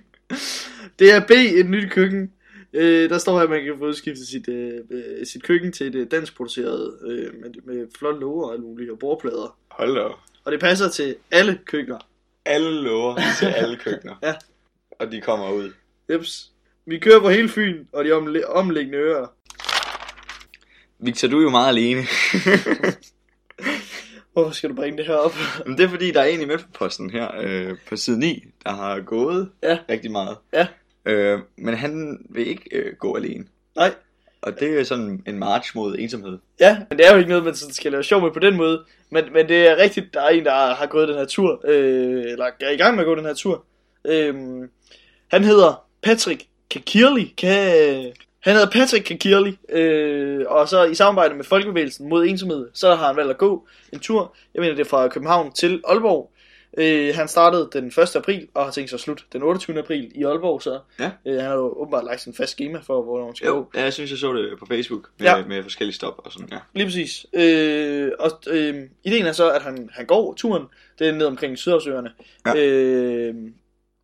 det 0.98 1.12
er 1.12 1.20
B, 1.26 1.30
et 1.30 1.66
nyt 1.70 1.90
køkken. 1.92 2.32
Øh, 2.72 3.10
der 3.10 3.18
står 3.18 3.36
her, 3.36 3.44
at 3.44 3.50
man 3.50 3.64
kan 3.64 3.74
få 3.78 3.84
udskiftet 3.86 4.26
sit, 4.28 4.48
øh, 4.48 4.72
øh, 4.90 5.26
sit 5.26 5.42
køkken 5.42 5.72
til 5.72 5.86
et 5.86 5.94
øh, 5.94 6.06
dansk 6.10 6.36
produceret 6.36 6.98
øh, 7.06 7.34
med, 7.40 7.50
med 7.64 7.86
flot 7.98 8.20
låger 8.20 8.46
og 8.46 8.52
alt 8.52 8.62
muligt, 8.62 8.90
og 8.90 8.98
bordplader. 8.98 9.58
Hold 9.70 9.94
da 9.94 10.00
op. 10.00 10.18
Og 10.44 10.52
det 10.52 10.60
passer 10.60 10.88
til 10.90 11.16
alle 11.30 11.58
køkkener. 11.64 11.98
Alle 12.44 12.82
lover 12.82 13.16
til 13.38 13.46
alle 13.62 13.76
køkkener. 13.76 14.14
Ja. 14.22 14.34
Og 14.98 15.12
de 15.12 15.20
kommer 15.20 15.52
ud. 15.52 15.72
Jeps. 16.12 16.50
Vi 16.86 16.98
kører 16.98 17.20
på 17.20 17.28
hele 17.28 17.48
Fyn 17.48 17.84
og 17.92 18.04
de 18.04 18.10
omle- 18.12 18.46
omliggende 18.48 18.98
øer. 18.98 19.26
Victor, 20.98 21.28
du 21.28 21.38
er 21.38 21.42
jo 21.42 21.50
meget 21.50 21.68
alene. 21.68 22.00
Hvorfor 24.32 24.50
skal 24.50 24.70
du 24.70 24.74
bringe 24.74 24.98
det 24.98 25.06
her 25.06 25.14
op? 25.14 25.34
Men 25.66 25.76
det 25.78 25.84
er 25.84 25.88
fordi, 25.88 26.10
der 26.10 26.20
er 26.20 26.24
en 26.24 26.40
i 26.40 26.44
Mælkeposten 26.44 27.10
her 27.10 27.28
øh, 27.40 27.76
på 27.88 27.96
side 27.96 28.18
9, 28.18 28.44
der 28.64 28.70
har 28.70 29.00
gået 29.00 29.50
Ja. 29.62 29.78
rigtig 29.90 30.10
meget. 30.10 30.36
Ja. 30.52 30.66
Øh, 31.06 31.38
men 31.56 31.74
han 31.74 32.18
vil 32.30 32.46
ikke 32.48 32.64
øh, 32.72 32.96
gå 32.98 33.16
alene. 33.16 33.44
Nej. 33.76 33.94
Og 34.42 34.60
det 34.60 34.80
er 34.80 34.84
sådan 34.84 35.22
en 35.26 35.38
march 35.38 35.76
mod 35.76 35.96
ensomhed. 35.98 36.38
Ja, 36.60 36.78
men 36.90 36.98
det 36.98 37.06
er 37.06 37.12
jo 37.12 37.18
ikke 37.18 37.28
noget, 37.28 37.44
man 37.44 37.54
sådan 37.54 37.74
skal 37.74 37.92
lave 37.92 38.04
sjov 38.04 38.22
med 38.22 38.30
på 38.30 38.38
den 38.38 38.56
måde. 38.56 38.84
Men, 39.10 39.24
men 39.32 39.48
det 39.48 39.66
er 39.66 39.76
rigtigt, 39.76 40.14
der 40.14 40.20
er 40.20 40.28
en, 40.28 40.44
der 40.44 40.74
har 40.74 40.86
gået 40.86 41.08
den 41.08 41.16
her 41.16 41.24
tur, 41.24 41.60
øh, 41.64 42.24
eller 42.26 42.46
er 42.60 42.70
i 42.70 42.76
gang 42.76 42.94
med 42.94 43.02
at 43.04 43.06
gå 43.06 43.14
den 43.14 43.24
her 43.24 43.34
tur. 43.34 43.64
Øh, 44.04 44.34
han 45.28 45.44
hedder 45.44 45.84
Patrick 46.02 46.44
Kakirli. 46.70 47.34
Ka- 47.42 48.14
han 48.40 48.52
hedder 48.54 48.70
Patrick 48.70 49.04
Kakirli, 49.04 49.58
øh, 49.68 50.44
og 50.48 50.68
så 50.68 50.84
i 50.84 50.94
samarbejde 50.94 51.34
med 51.34 51.44
Folkebevægelsen 51.44 52.08
mod 52.08 52.26
ensomhed, 52.26 52.68
så 52.74 52.94
har 52.94 53.06
han 53.06 53.16
valgt 53.16 53.30
at 53.30 53.38
gå 53.38 53.66
en 53.92 53.98
tur. 54.00 54.34
Jeg 54.54 54.60
mener, 54.60 54.74
det 54.74 54.84
er 54.84 54.88
fra 54.88 55.08
København 55.08 55.52
til 55.52 55.80
Aalborg. 55.88 56.31
Øh, 56.78 57.14
han 57.14 57.28
startede 57.28 57.68
den 57.72 57.86
1. 57.86 58.16
april, 58.16 58.48
og 58.54 58.64
har 58.64 58.72
tænkt 58.72 58.90
sig 58.90 58.96
at 58.96 59.00
slutte 59.00 59.24
den 59.32 59.42
28. 59.42 59.78
april 59.78 60.12
i 60.14 60.22
Aalborg, 60.24 60.62
så 60.62 60.78
Ja. 61.00 61.10
øh, 61.26 61.34
han 61.34 61.44
har 61.44 61.54
jo 61.54 61.74
åbenbart 61.80 62.04
lagt 62.04 62.26
en 62.26 62.34
fast 62.34 62.52
schema 62.52 62.78
for, 62.82 63.02
hvornår 63.02 63.24
han 63.26 63.34
skal 63.36 63.48
gå. 63.48 63.56
Jo, 63.56 63.66
ja, 63.74 63.82
jeg 63.82 63.92
synes, 63.92 64.10
jeg 64.10 64.18
så 64.18 64.32
det 64.32 64.58
på 64.58 64.66
Facebook 64.66 65.08
med, 65.18 65.26
Ja. 65.26 65.44
med 65.46 65.62
forskellige 65.62 65.94
stop 65.94 66.14
og 66.24 66.32
sådan, 66.32 66.48
ja. 66.52 66.58
Lige 66.74 66.86
præcis. 66.86 67.26
Øh, 67.32 68.10
og 68.18 68.30
øh, 68.46 68.74
ideen 69.04 69.26
er 69.26 69.32
så, 69.32 69.50
at 69.50 69.62
han, 69.62 69.88
han 69.92 70.06
går 70.06 70.34
turen. 70.34 70.64
Det 70.98 71.08
er 71.08 71.12
ned 71.12 71.26
omkring 71.26 71.58
Sydhavsøerne. 71.58 72.12
Ja. 72.46 72.54
Øh, 72.56 73.34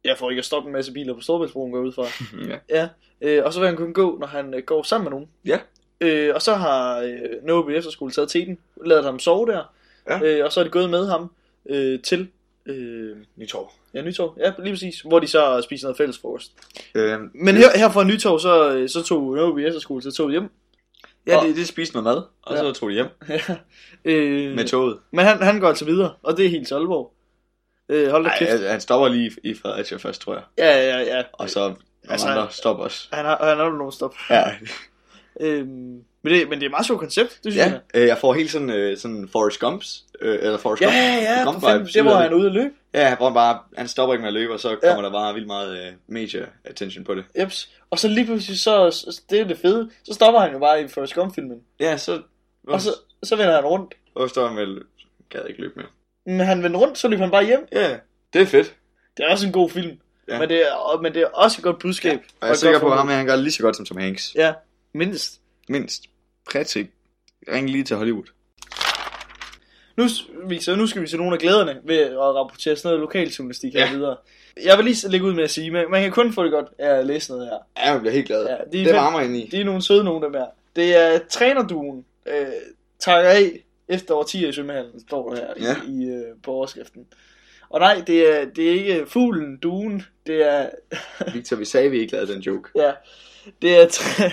jeg 0.04 0.18
får 0.18 0.30
ikke 0.30 0.40
at 0.40 0.44
stoppe 0.44 0.66
en 0.66 0.72
masse 0.72 0.92
biler 0.92 1.14
på 1.14 1.20
Storbæltsbroen, 1.20 1.72
går 1.72 1.80
ud 1.80 1.92
fra. 1.92 2.04
ja. 2.50 2.58
ja. 2.68 2.88
Øh, 3.20 3.44
og 3.44 3.52
så 3.52 3.60
vil 3.60 3.68
han 3.68 3.76
kun 3.76 3.92
gå, 3.92 4.16
når 4.20 4.26
han 4.26 4.54
øh, 4.54 4.62
går 4.62 4.82
sammen 4.82 5.04
med 5.04 5.10
nogen. 5.10 5.28
Ja. 5.46 5.58
Øh, 6.00 6.34
og 6.34 6.42
så 6.42 6.54
har 6.54 6.98
øh, 7.00 7.18
Nåby 7.42 7.70
Efterskole 7.70 8.12
taget 8.12 8.28
teten, 8.30 8.58
lavet 8.86 9.04
ham 9.04 9.18
sove 9.18 9.46
der. 9.46 9.62
Ja. 10.08 10.22
Øh, 10.38 10.44
og 10.44 10.52
så 10.52 10.60
er 10.60 10.64
de 10.64 10.70
gået 10.70 10.90
med 10.90 11.06
ham 11.06 11.30
øh, 11.68 12.00
til 12.02 12.28
øh, 12.68 13.16
Nytorv. 13.36 13.70
ja, 13.94 14.02
Nytorv. 14.02 14.34
Ja, 14.38 14.52
lige 14.58 14.72
præcis. 14.72 15.00
Hvor 15.00 15.18
de 15.18 15.26
så 15.26 15.60
spiser 15.64 15.86
noget 15.86 15.96
fælles 15.96 16.18
frokost. 16.18 16.52
Øh, 16.94 17.18
Men 17.34 17.56
her, 17.56 17.78
her 17.78 17.90
fra 17.90 18.04
Nytorv, 18.04 18.38
så, 18.40 18.74
øh, 18.74 18.88
så 18.88 19.02
tog 19.02 19.36
Nåby 19.36 19.58
Efterskole 19.60 20.02
så 20.02 20.10
tog 20.12 20.30
hjem. 20.30 20.48
ja, 21.26 21.36
og- 21.38 21.46
det, 21.46 21.56
det 21.56 21.66
spiste 21.68 21.94
noget 21.94 22.04
mad, 22.04 22.22
og 22.42 22.54
Ja. 22.56 22.60
så 22.60 22.72
tog 22.72 22.88
de 22.88 22.94
hjem 22.94 23.06
Ja. 23.28 23.40
øh, 24.04 24.54
med 24.56 24.64
toget. 24.68 24.98
Men 25.12 25.24
han, 25.24 25.42
han 25.42 25.60
går 25.60 25.68
altså 25.68 25.84
videre, 25.84 26.12
og 26.22 26.36
det 26.36 26.46
er 26.46 26.50
helt 26.50 26.72
Aalborg. 26.72 27.12
Øh, 27.88 28.10
hold 28.10 28.24
da 28.24 28.30
kæft. 28.38 28.50
han- 28.50 28.70
han 28.70 28.80
stopper 28.80 29.08
lige 29.08 29.30
i 29.44 29.54
Fredericia 29.54 29.96
først, 29.98 30.20
tror 30.20 30.34
jeg. 30.34 30.42
Ja, 30.58 30.76
ja, 30.98 31.16
ja. 31.16 31.22
Og 31.32 31.50
så 31.50 31.60
nogle 31.60 31.76
Altså, 32.08 32.28
andre 32.28 32.46
stopper 32.50 32.84
også. 32.84 33.08
Han 33.12 33.24
har, 33.24 33.44
han 33.44 33.56
har 33.58 33.70
nogen 33.70 33.92
stop. 33.92 34.14
Ja, 34.30 34.44
Øhm, 35.40 36.04
men, 36.30 36.40
det, 36.40 36.48
men 36.48 36.58
det 36.58 36.62
er 36.64 36.68
et 36.68 36.70
meget 36.70 36.86
sjovt 36.86 37.00
koncept, 37.00 37.30
det 37.44 37.52
synes 37.52 37.56
ja 37.56 37.62
jeg. 37.70 37.80
øh, 37.94 38.06
jeg 38.06 38.18
får 38.18 38.34
helt 38.34 38.50
sådan, 38.50 38.70
øh, 38.70 38.96
sådan 38.96 39.28
Forrest 39.32 39.60
Gumps, 39.60 40.04
øh, 40.20 40.38
eller 40.42 40.58
Forrest 40.58 40.82
Ja, 40.82 40.86
Gump. 40.86 40.94
ja, 40.96 41.42
Gump 41.44 41.60
for 41.60 41.68
fanden, 41.68 41.86
det 41.86 42.02
hvor 42.02 42.12
af 42.12 42.22
han 42.22 42.34
ude 42.34 42.46
at 42.46 42.52
løbe. 42.52 42.74
Ja, 42.94 43.16
hvor 43.16 43.26
han 43.26 43.34
bare, 43.34 43.58
han 43.76 43.88
stopper 43.88 44.14
ikke 44.14 44.20
med 44.22 44.28
at 44.28 44.34
løbe, 44.34 44.52
og 44.52 44.60
så 44.60 44.76
kommer 44.82 45.02
der 45.02 45.10
bare 45.12 45.34
vildt 45.34 45.46
meget 45.46 45.78
øh, 45.86 45.92
major 46.08 46.46
attention 46.64 47.04
på 47.04 47.14
det. 47.14 47.24
Jeps. 47.38 47.68
Og 47.90 47.98
så 47.98 48.08
lige 48.08 48.26
pludselig, 48.26 48.60
så, 48.60 48.90
så 48.90 49.20
det 49.30 49.40
er 49.40 49.44
det 49.44 49.58
fede, 49.58 49.90
så 50.04 50.14
stopper 50.14 50.40
han 50.40 50.52
jo 50.52 50.58
bare 50.58 50.82
i 50.82 50.88
Forrest 50.88 51.14
Gump-filmen. 51.14 51.58
Ja, 51.80 51.96
så, 51.96 52.22
Og 52.68 52.80
så, 52.80 52.90
så 53.22 53.36
vender 53.36 53.54
han 53.54 53.64
rundt. 53.64 53.94
Hvorfor 54.12 54.28
står 54.28 54.46
han 54.48 54.56
vel, 54.56 54.82
gad 55.30 55.40
ikke 55.48 55.60
løbe 55.60 55.72
mere. 55.76 55.86
Men 56.36 56.46
han 56.46 56.62
vender 56.62 56.80
rundt, 56.80 56.98
så 56.98 57.08
løber 57.08 57.22
han 57.22 57.30
bare 57.30 57.44
hjem. 57.46 57.68
Ja, 57.72 57.96
det 58.32 58.42
er 58.42 58.46
fedt. 58.46 58.74
Det 59.16 59.24
er 59.26 59.30
også 59.30 59.46
en 59.46 59.52
god 59.52 59.70
film. 59.70 59.98
Ja. 60.28 60.38
Men, 60.38 60.48
det 60.48 60.66
er, 60.68 60.72
og- 60.72 61.02
men 61.02 61.14
det 61.14 61.22
er 61.22 61.26
også 61.26 61.58
et 61.60 61.62
godt 61.64 61.78
budskab. 61.78 62.18
Og 62.40 62.46
jeg 62.46 62.52
er 62.52 62.56
sikker 62.56 62.78
på, 62.80 62.90
at 62.90 62.96
ham 62.98 63.08
han 63.08 63.26
gør 63.26 63.36
lige 63.36 63.52
så 63.52 63.62
godt 63.62 63.76
som 63.76 63.84
Tom 63.84 63.96
Hanks. 63.96 64.32
Ja, 64.34 64.52
mindst. 64.94 65.40
Mindst. 65.68 66.02
Patrick, 66.52 66.88
ring 67.52 67.70
lige 67.70 67.84
til 67.84 67.96
Hollywood. 67.96 68.24
Nu, 69.96 70.04
Victor, 70.48 70.76
nu 70.76 70.86
skal 70.86 71.02
vi 71.02 71.06
se 71.06 71.16
nogle 71.16 71.32
af 71.32 71.38
glæderne 71.38 71.80
ved 71.84 71.96
at 71.98 72.18
rapportere 72.18 72.76
sådan 72.76 72.88
noget 72.88 73.00
lokaljournalistik 73.00 73.72
her 73.74 73.86
Ja. 73.86 73.92
videre. 73.92 74.16
Jeg 74.64 74.76
vil 74.78 74.84
lige 74.84 75.08
lægge 75.08 75.26
ud 75.26 75.34
med 75.34 75.44
at 75.44 75.50
sige, 75.50 75.70
man, 75.70 75.90
man 75.90 76.02
kan 76.02 76.10
kun 76.12 76.32
få 76.32 76.44
det 76.44 76.52
godt 76.52 76.66
af 76.78 76.90
at 76.98 77.06
læse 77.06 77.30
noget 77.32 77.48
her. 77.48 77.58
Ja, 77.86 77.92
jeg 77.92 78.00
bliver 78.00 78.12
helt 78.12 78.26
glad. 78.26 78.46
Ja, 78.46 78.56
de 78.78 78.84
det 78.84 78.94
varmer 78.94 79.20
ind 79.20 79.36
i. 79.36 79.48
De 79.52 79.60
er 79.60 79.64
nogle 79.64 79.82
søde 79.82 80.04
nogen, 80.04 80.22
dem 80.22 80.32
her. 80.34 80.46
Det 80.76 80.96
er 80.96 81.18
trænerduen, 81.30 82.04
øh, 82.26 82.46
takker 82.98 83.30
af 83.30 83.64
efter 83.88 84.14
årtier 84.14 84.48
i 84.48 84.52
svømmehallen, 84.52 85.00
står 85.00 85.34
der 85.34 85.36
her 85.40 85.68
Ja. 85.68 85.76
i, 85.88 86.04
i 86.04 86.08
øh, 86.08 86.24
på 86.42 86.50
overskriften. 86.52 87.06
Og 87.70 87.80
nej, 87.80 88.02
det 88.06 88.34
er, 88.40 88.44
det 88.44 88.66
er 88.68 88.72
ikke 88.72 89.04
fuglen, 89.06 89.56
duen, 89.56 90.02
det 90.26 90.46
er, 90.52 90.68
Victor, 91.34 91.56
vi 91.56 91.64
sagde, 91.64 91.90
vi 91.90 91.98
ikke 92.00 92.12
lavede 92.12 92.32
den 92.32 92.40
joke. 92.40 92.68
ja, 92.82 92.92
det 93.62 93.82
er, 93.82 93.88
træ, 93.88 94.24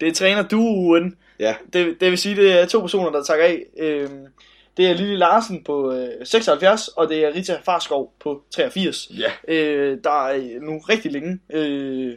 det 0.00 0.08
er 0.08 0.12
trænerduen. 0.12 1.16
Ja, 1.40 1.54
Det, 1.72 2.00
det 2.00 2.10
vil 2.10 2.18
sige, 2.18 2.36
det 2.36 2.60
er 2.60 2.66
to 2.66 2.80
personer, 2.80 3.10
der 3.10 3.22
takker 3.22 3.44
af. 3.44 3.62
Øhm, 3.78 4.26
det 4.76 4.86
er 4.86 4.94
Lille 4.94 5.16
Larsen 5.16 5.64
på 5.64 5.92
øh, 5.92 6.08
76, 6.24 6.88
og 6.88 7.08
det 7.08 7.24
er 7.24 7.34
Rita 7.34 7.56
Farskov 7.64 8.12
på 8.20 8.42
83. 8.50 9.10
ja. 9.18 9.54
øh, 9.54 9.98
der 10.04 10.26
er 10.28 10.60
nu 10.60 10.78
rigtig 10.78 11.12
længe, 11.12 11.38
øh, 11.52 12.12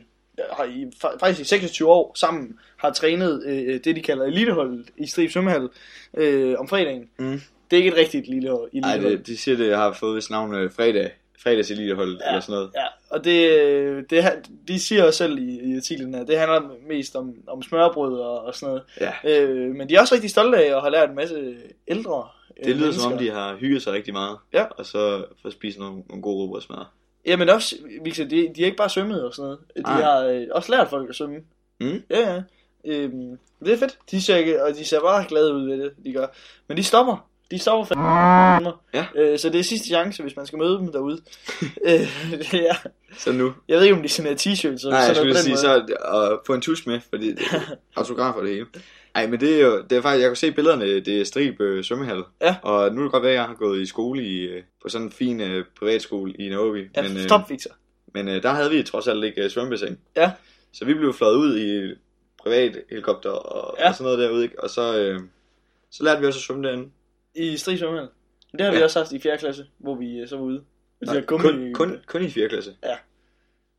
har 0.51 0.63
i, 0.63 0.85
fa- 1.05 1.17
faktisk 1.19 1.41
i 1.41 1.43
26 1.43 1.89
år 1.89 2.11
sammen, 2.15 2.59
har 2.77 2.91
trænet 2.91 3.43
øh, 3.45 3.79
det, 3.83 3.95
de 3.95 4.01
kalder 4.01 4.25
eliteholdet 4.25 4.85
i 4.97 5.07
Strib 5.07 5.31
Svømmehal 5.31 5.69
øh, 6.17 6.55
om 6.59 6.67
fredagen. 6.67 7.09
Mm. 7.19 7.41
Det 7.71 7.77
er 7.77 7.83
ikke 7.83 7.89
et 7.89 7.97
rigtigt 7.97 8.27
elitehold. 8.27 8.69
Ej, 8.83 8.93
elitehold. 8.93 9.17
det, 9.17 9.27
de 9.27 9.37
siger, 9.37 9.57
det 9.57 9.75
har 9.75 9.93
fået 9.93 10.15
vist 10.15 10.29
navn 10.29 10.55
øh, 10.55 10.71
fredag. 10.71 11.11
Fredags 11.43 11.71
elitehold, 11.71 12.17
Ja. 12.17 12.23
ja. 12.25 12.29
eller 12.29 12.41
sådan 12.41 12.53
noget. 12.53 12.71
Ja, 12.75 12.85
og 13.09 13.23
det, 13.23 14.09
det, 14.09 14.49
de 14.67 14.79
siger 14.79 15.03
også 15.03 15.17
selv 15.17 15.37
i, 15.37 15.59
i 15.71 15.75
artiklen 15.77 16.13
her, 16.15 16.23
det 16.23 16.37
handler 16.39 16.61
mest 16.87 17.15
om, 17.15 17.35
om 17.47 17.61
smørbrød 17.63 18.19
og, 18.19 18.41
og 18.45 18.55
sådan 18.55 18.67
noget. 18.67 18.83
Ja. 19.25 19.41
Øh, 19.43 19.75
men 19.75 19.89
de 19.89 19.95
er 19.95 20.01
også 20.01 20.13
rigtig 20.15 20.29
stolte 20.29 20.57
af 20.57 20.75
at 20.75 20.81
have 20.81 20.91
lært 20.91 21.09
en 21.09 21.15
masse 21.15 21.55
ældre 21.87 22.27
øh, 22.59 22.65
Det 22.65 22.75
lyder 22.75 22.91
som 22.91 23.05
om, 23.05 23.11
mennesker. 23.11 23.33
de 23.33 23.39
har 23.39 23.55
hygget 23.55 23.81
sig 23.81 23.93
rigtig 23.93 24.13
meget. 24.13 24.37
Ja. 24.53 24.63
Og 24.63 24.85
så 24.85 25.25
får 25.41 25.49
spist 25.49 25.79
nogle, 25.79 26.03
nogle 26.09 26.21
gode 26.21 26.37
råbrødsmad. 26.37 26.77
Jamen 27.25 27.49
også, 27.49 27.75
Victor, 28.03 28.23
de, 28.23 28.35
de 28.55 28.61
har 28.61 28.65
ikke 28.65 28.77
bare 28.77 28.89
svømmet 28.89 29.23
og 29.25 29.33
sådan 29.33 29.43
noget. 29.43 29.59
De 29.77 29.81
Nej. 29.81 30.01
har 30.01 30.19
øh, 30.25 30.47
også 30.51 30.71
lært 30.71 30.87
folk 30.89 31.09
at 31.09 31.15
svømme. 31.15 31.37
Mm. 31.79 32.03
Ja, 32.09 32.33
ja. 32.33 32.41
Øhm, 32.85 33.37
det 33.65 33.73
er 33.73 33.77
fedt. 33.77 33.97
De 34.11 34.21
ser, 34.21 34.63
og 34.63 34.75
de 34.75 34.85
ser 34.85 34.99
bare 34.99 35.25
glade 35.27 35.53
ud 35.53 35.69
ved 35.69 35.77
det, 35.83 35.91
de 36.05 36.13
gør. 36.13 36.27
Men 36.67 36.77
de 36.77 36.83
stopper. 36.83 37.26
De 37.51 37.59
stopper 37.59 37.85
fandme. 37.85 38.73
Ja. 38.93 39.05
Øh, 39.15 39.39
så 39.39 39.49
det 39.49 39.59
er 39.59 39.63
sidste 39.63 39.87
chance, 39.87 40.23
hvis 40.23 40.35
man 40.35 40.45
skal 40.45 40.59
møde 40.59 40.77
dem 40.77 40.91
derude. 40.91 41.21
øh, 41.87 42.09
ja. 42.53 42.75
Så 43.17 43.31
nu. 43.31 43.53
Jeg 43.67 43.77
ved 43.77 43.83
ikke, 43.83 43.95
om 43.95 44.01
de 44.01 44.09
sender 44.09 44.35
t-shirts. 44.35 44.89
Nej, 44.89 44.99
jeg 44.99 45.15
så 45.15 45.21
skulle 45.21 45.37
sige, 45.37 45.51
måde. 45.51 45.61
så 45.61 46.31
at 46.31 46.39
få 46.45 46.53
en 46.53 46.61
tus 46.61 46.85
med, 46.87 46.99
fordi 47.09 47.31
det, 47.31 47.43
autograf 47.95 48.35
og 48.35 48.43
det 48.43 48.51
hele. 48.51 48.65
Ej, 49.15 49.27
men 49.27 49.39
det 49.39 49.61
er 49.61 49.65
jo, 49.65 49.83
det 49.89 49.97
er 49.97 50.01
faktisk, 50.01 50.21
jeg 50.21 50.29
kan 50.29 50.35
se 50.35 50.51
billederne, 50.51 50.99
det 50.99 51.21
er 51.21 51.25
Strib 51.25 51.61
øh, 51.61 51.83
svømmehal. 51.83 52.23
Ja. 52.41 52.55
Og 52.61 52.93
nu 52.93 52.99
er 52.99 53.03
det 53.03 53.11
godt 53.11 53.23
være, 53.23 53.31
at 53.31 53.37
jeg 53.37 53.45
har 53.45 53.53
gået 53.53 53.81
i 53.81 53.85
skole 53.85 54.23
i, 54.23 54.41
øh, 54.41 54.63
på 54.81 54.89
sådan 54.89 55.07
en 55.07 55.11
fin 55.11 55.41
øh, 55.41 55.65
privatskole 55.79 56.33
i 56.33 56.49
Nairobi. 56.49 56.81
Ja, 56.95 57.01
men, 57.01 57.17
øh, 57.17 57.23
stop, 57.23 57.49
Victor. 57.49 57.71
men 58.13 58.27
øh, 58.27 58.43
der 58.43 58.49
havde 58.49 58.69
vi 58.69 58.83
trods 58.83 59.07
alt 59.07 59.23
ikke 59.23 59.43
øh, 59.43 59.49
svømmebassin. 59.49 59.97
Ja. 60.15 60.31
Så 60.73 60.85
vi 60.85 60.93
blev 60.93 61.13
fløjet 61.13 61.35
ud 61.35 61.59
i 61.59 61.95
privat 62.43 62.77
helikopter 62.89 63.29
og, 63.29 63.77
ja. 63.79 63.89
og 63.89 63.95
sådan 63.95 64.03
noget 64.03 64.19
derude, 64.19 64.43
ikke? 64.43 64.63
Og 64.63 64.69
så, 64.69 64.97
øh, 64.97 65.19
så 65.91 66.03
lærte 66.03 66.21
vi 66.21 66.27
også 66.27 66.37
at 66.37 66.43
svømme 66.43 66.67
derinde. 66.67 66.89
I 67.37 67.57
Strig 67.57 67.79
Svømmehal. 67.79 68.07
Det 68.51 68.61
har 68.61 68.71
vi 68.71 68.77
Ja. 68.77 68.83
også 68.83 68.99
haft 68.99 69.11
i 69.11 69.19
4. 69.19 69.37
klasse, 69.37 69.65
hvor 69.77 69.95
vi 69.95 70.17
øh, 70.19 70.27
så 70.29 70.35
var 70.35 70.43
ude. 70.43 70.57
Og 71.01 71.01
de 71.01 71.05
Nej, 71.05 71.15
der 71.15 71.21
gummi... 71.21 71.43
kun, 71.47 71.73
kun, 71.73 71.97
kun 72.07 72.23
i 72.23 72.29
4. 72.29 72.49
klasse. 72.49 72.73
Ja. 72.83 72.95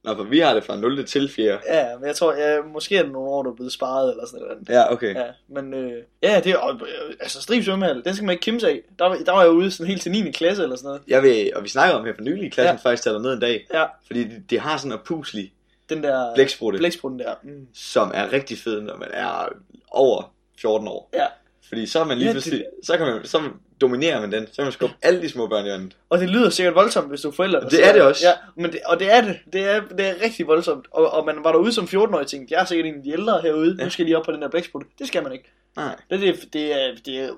Nå, 0.05 0.15
for 0.17 0.23
vi 0.25 0.39
har 0.39 0.55
det 0.55 0.65
fra 0.65 0.77
0 0.77 1.05
til 1.07 1.29
4. 1.29 1.59
Ja, 1.69 1.97
men 1.99 2.07
jeg 2.07 2.17
tror, 2.17 2.33
ja, 2.35 2.63
måske 2.63 2.97
er 2.97 3.03
det 3.03 3.13
nogle 3.13 3.29
år, 3.31 3.43
der 3.43 3.51
er 3.51 3.55
blevet 3.55 3.73
sparet 3.73 4.11
eller 4.11 4.27
sådan 4.27 4.47
noget. 4.47 4.69
Ja, 4.69 4.93
okay. 4.93 5.15
Ja, 5.15 5.25
men 5.49 5.75
øh, 5.75 6.03
ja, 6.23 6.41
det 6.45 6.53
er, 6.53 6.69
øh, 6.83 7.15
altså 7.21 7.43
Strib 7.43 7.65
Svømmehal, 7.65 8.03
den 8.05 8.15
skal 8.15 8.25
man 8.27 8.33
ikke 8.33 8.43
kimse 8.43 8.69
af. 8.69 8.81
Der, 8.99 9.05
var- 9.05 9.17
der 9.27 9.33
var 9.33 9.43
jeg 9.43 9.51
ude 9.51 9.71
sådan 9.71 9.87
helt 9.87 10.03
til 10.03 10.13
9. 10.13 10.31
klasse 10.31 10.63
eller 10.63 10.77
sådan 10.77 10.89
noget. 10.89 11.03
Jeg 11.09 11.23
vil, 11.23 11.53
og 11.57 11.65
vi 11.65 11.69
snakkede 11.69 11.99
om 12.01 12.07
her 12.07 12.15
for 12.15 12.23
nylig 12.23 12.45
i 12.45 12.49
klassen, 12.49 12.79
Ja. 12.85 12.91
faktisk 12.91 13.03
tager 13.05 13.19
ned 13.19 13.33
en 13.33 13.41
dag. 13.41 13.67
Ja, 13.75 13.85
Fordi 14.07 14.25
de, 14.25 14.43
de 14.51 14.59
har 14.59 14.77
sådan 14.79 14.93
en 14.93 14.99
puslig 15.05 15.53
den 15.89 16.03
der 16.03 16.35
blæksprutte, 16.35 16.79
blæksprutten 16.79 17.19
der. 17.21 17.35
Mm. 17.43 17.67
som 17.75 18.11
er 18.15 18.33
rigtig 18.33 18.59
fed, 18.59 18.81
når 18.81 18.97
man 18.97 19.09
er 19.13 19.49
over 19.91 20.35
14 20.61 20.89
år. 20.89 21.11
Ja, 21.15 21.27
Fordi 21.69 21.87
så 21.87 22.01
er 22.01 22.05
man 22.05 22.19
lige 22.19 22.27
Ja, 22.27 22.33
pludselig, 22.33 22.65
så, 22.83 22.97
kan 22.97 23.07
man, 23.07 23.25
så 23.25 23.41
dominerer 23.81 24.21
man 24.21 24.33
den. 24.33 24.47
Så 24.47 24.53
kan 24.57 24.65
man 24.65 24.73
skubbe 24.73 24.95
alle 25.03 25.23
de 25.23 25.29
små 25.29 25.47
børn 25.47 25.67
i 25.67 25.71
øjnene. 25.71 25.91
og 26.09 26.19
det 26.19 26.31
lyder 26.31 26.51
sikkert 26.51 26.75
voldsomt, 26.75 27.09
hvis 27.09 27.21
du 27.21 27.29
er 27.29 27.33
forældre. 27.33 27.61
Det 27.61 27.87
er 27.87 27.93
det 27.93 28.03
også. 28.03 28.27
Ja, 28.27 28.33
men 28.57 28.73
det, 28.73 28.81
og 28.87 28.99
det 29.01 29.13
er 29.13 29.21
det. 29.21 29.39
Det 29.53 29.63
er, 29.63 29.81
det 29.99 30.09
er 30.09 30.15
rigtig 30.25 30.47
voldsomt. 30.47 30.87
Og, 30.91 31.11
og 31.11 31.27
man 31.27 31.45
var 31.45 31.53
derude 31.53 31.73
som 31.73 31.85
14-årig 31.85 32.15
og 32.15 32.27
tænkte, 32.27 32.55
jeg 32.55 32.61
er 32.61 32.65
sikkert 32.65 32.87
en 32.87 32.95
af 32.95 33.03
de 33.03 33.11
ældre 33.13 33.41
herude. 33.43 33.77
Ja. 33.79 33.85
Nu 33.85 33.91
skal 33.91 34.03
jeg 34.03 34.07
lige 34.07 34.19
op 34.19 34.25
på 34.25 34.33
den 34.33 34.43
der 34.43 34.49
blæksprutte. 34.49 34.89
Det 34.99 35.09
skal 35.09 35.23
man 35.23 35.33
ikke. 35.33 35.53
Nej. 35.77 35.97
Det, 36.11 36.21
det, 36.21 36.49
det, 36.53 36.83
er, 36.83 36.95
det 37.07 37.19
er, 37.19 37.31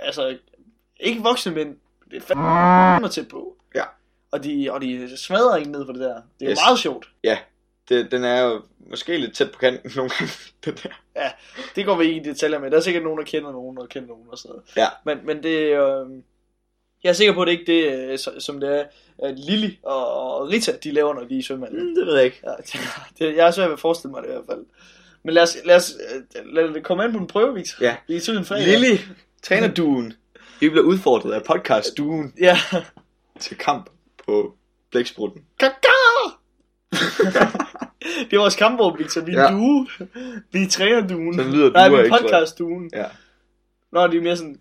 altså, 0.00 0.36
ikke 1.00 1.22
voksne 1.22 1.52
mænd. 1.52 1.76
Det 2.10 2.16
er 2.16 2.20
fandme 2.20 3.08
tæt 3.08 3.28
på. 3.28 3.56
Ja. 3.74 3.84
Og 4.32 4.44
de, 4.44 4.68
og 4.70 4.80
de 4.80 5.16
smadrer 5.16 5.56
en 5.56 5.68
ned 5.68 5.86
for 5.86 5.92
det 5.92 6.00
der. 6.02 6.20
Det 6.40 6.46
er. 6.46 6.50
Yes. 6.50 6.58
meget 6.66 6.78
sjovt. 6.78 7.08
Ja, 7.24 7.38
det, 7.90 8.10
den 8.10 8.24
er 8.24 8.42
jo 8.42 8.62
måske 8.90 9.18
lidt 9.18 9.34
tæt 9.34 9.50
på 9.52 9.58
kanten 9.58 9.92
nogle 9.96 10.10
gange. 10.18 10.32
Den 10.64 10.74
der. 10.82 10.88
Ja, 11.16 11.30
det 11.76 11.86
går 11.86 11.96
vi 11.96 12.04
ikke 12.04 12.20
i 12.20 12.24
detaljer 12.24 12.58
med. 12.58 12.70
Der 12.70 12.76
er 12.76 12.80
sikkert 12.80 13.02
nogen, 13.04 13.18
der 13.18 13.24
kender 13.24 13.52
nogen, 13.52 13.76
der 13.76 13.86
kender 13.86 14.08
nogen 14.08 14.26
og 14.30 14.38
sådan 14.38 14.48
noget. 14.48 14.64
Ja. 14.76 14.86
Men, 15.04 15.18
men 15.26 15.42
det 15.42 15.58
øh, 15.58 16.06
jeg 17.04 17.08
er 17.08 17.12
sikker 17.12 17.34
på, 17.34 17.42
at 17.42 17.46
det 17.46 17.52
ikke 17.52 17.88
er 17.88 18.06
det, 18.06 18.26
øh, 18.34 18.40
som 18.40 18.60
det 18.60 18.78
er, 18.80 18.84
at 19.18 19.38
Lili 19.38 19.78
og 19.82 20.12
og 20.12 20.48
Rita, 20.48 20.72
de 20.84 20.92
laver, 20.92 21.14
når 21.14 21.24
de 21.24 21.34
er 21.34 21.38
i 21.38 21.42
svømmehallen. 21.42 21.88
Mm, 21.88 21.94
det 21.94 22.06
ved 22.06 22.16
jeg 22.16 22.24
ikke. 22.24 22.40
Ja, 22.44 22.52
det, 23.26 23.36
jeg 23.36 23.46
er 23.46 23.50
svært 23.50 23.66
ved 23.68 23.72
at 23.74 23.80
forestille 23.80 24.10
mig 24.12 24.22
det 24.22 24.28
i 24.28 24.32
hvert 24.32 24.44
fald. 24.50 24.64
Men 25.22 25.34
lad 25.34 25.42
os, 25.42 25.56
lad 25.64 25.76
os 25.76 25.92
øh, 26.36 26.46
lad 26.54 26.74
det 26.74 26.84
komme 26.84 27.04
an 27.04 27.12
på 27.12 27.18
en 27.18 27.26
prøve, 27.26 27.54
Victor. 27.54 27.84
Ja. 27.84 27.96
Vi 28.08 28.16
er 28.16 28.20
tiden 28.20 28.44
fredag. 28.44 28.66
Lille 28.66 28.98
trænerduen. 29.42 30.12
Vi 30.60 30.68
bliver 30.68 30.84
udfordret 30.84 31.32
af 31.32 31.42
podcast-duen 31.44 32.34
Ja. 32.40 32.58
til 33.40 33.58
kamp 33.58 33.90
på 34.26 34.54
blæksprutten. 34.90 35.44
Kaka! 35.58 35.99
det 38.30 38.32
er 38.32 38.38
vores 38.38 38.56
kampråb, 38.56 38.98
Victor. 38.98 39.20
Vi 39.20 39.34
er 39.34 39.42
Ja. 39.42 39.50
due. 39.50 39.86
Vi 40.52 40.62
er 40.62 40.68
trænerduen. 40.68 41.34
Sådan 41.34 41.52
lyder 41.52 41.70
Nej, 41.70 41.88
vi 41.88 41.94
er 41.94 42.08
podcastduen. 42.20 42.90
Ja. 42.94 43.04
Nå, 43.92 44.06
det 44.06 44.18
er 44.18 44.22
mere 44.22 44.36
sådan... 44.36 44.60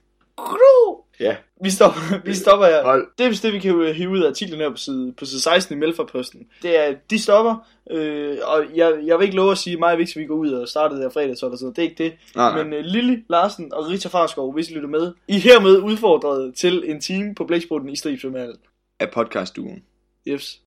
Ja, 1.20 1.36
Vi 1.64 1.70
stopper, 1.70 2.00
vi 2.26 2.34
stopper 2.34 2.66
her. 2.66 2.84
hold. 2.84 3.08
Det 3.18 3.26
er 3.26 3.30
vist 3.30 3.44
det, 3.44 3.54
vi 3.54 3.60
kan 3.60 3.94
hive 3.94 4.10
ud 4.10 4.20
af 4.24 4.30
artiklen 4.30 4.60
her 4.60 4.70
på 4.70 4.78
side, 4.78 5.14
på 5.18 5.26
side 5.26 5.42
16 5.42 5.78
i 5.78 5.80
Melfarposten. 5.80 6.48
Det 6.64 6.80
er, 6.88 6.96
de 7.10 7.20
stopper, 7.20 7.56
øh, 7.92 8.38
og 8.44 8.64
jeg, 8.76 8.94
jeg 9.06 9.20
vil 9.20 9.26
ikke 9.26 9.36
love 9.36 9.52
at 9.52 9.58
sige, 9.58 9.74
at 9.74 9.80
mig 9.80 9.92
og 9.94 9.98
Victor, 9.98 10.22
vi 10.22 10.26
går 10.28 10.36
ud 10.36 10.50
og 10.52 10.68
startede 10.68 11.02
her 11.02 11.10
fredag, 11.10 11.38
så 11.38 11.46
eller 11.46 11.58
sådan. 11.58 11.74
Det 11.74 11.78
er 11.78 11.84
ikke 11.90 12.04
det. 12.04 12.14
Nej, 12.36 12.54
nej. 12.54 12.64
Men 12.64 12.74
øh, 12.74 12.84
Lille, 12.86 13.24
Larsen 13.30 13.74
og 13.74 13.88
Rita 13.90 14.08
Farskov, 14.10 14.54
hvis 14.54 14.70
I 14.70 14.74
lytter 14.74 14.90
med, 14.90 15.12
I 15.28 15.36
er 15.36 15.40
hermed 15.40 15.78
udfordret 15.78 16.56
til 16.56 16.84
en 16.92 17.02
time 17.02 17.36
på 17.36 17.44
Blæksprutten 17.46 17.90
i 17.90 17.96
Strib 17.96 18.20
Svømmehal. 18.20 18.54
Af 19.00 19.08
podcast-duen. 19.10 19.84
Yes. 20.28 20.60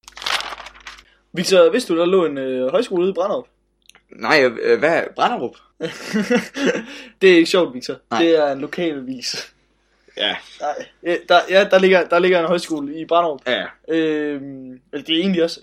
Victor, 1.33 1.71
vidste 1.71 1.95
du, 1.95 1.99
der 1.99 2.07
lå 2.07 2.27
en 2.27 2.39
øh, 2.39 2.71
højskole 2.71 3.03
ude 3.03 3.11
i 3.11 3.15
Brandrup? 3.15 3.47
Nej, 4.11 4.45
øh, 4.45 4.79
hvad 4.79 4.97
er 4.97 5.05
Branderup? 5.17 5.57
det 7.21 7.31
er 7.31 7.37
ikke 7.37 7.51
sjovt, 7.51 7.75
Victor. 7.75 7.97
Nej. 8.11 8.23
Det 8.23 8.37
er 8.37 8.53
en 8.53 8.61
lokal 8.61 8.97
avis. 8.97 9.55
Ja. 10.17 10.37
Nej, 10.61 10.87
der, 11.29 11.41
ja, 11.51 11.69
der, 11.71 11.79
ligger, 11.79 12.09
der 12.09 12.19
ligger 12.19 12.41
en 12.41 12.47
højskole 12.47 13.01
i 13.01 13.05
Brandrup. 13.05 13.41
Ja. 13.47 13.65
Øhm, 13.89 14.81
eller 14.93 15.05
det 15.07 15.17
er 15.17 15.21
egentlig 15.21 15.43
også... 15.43 15.61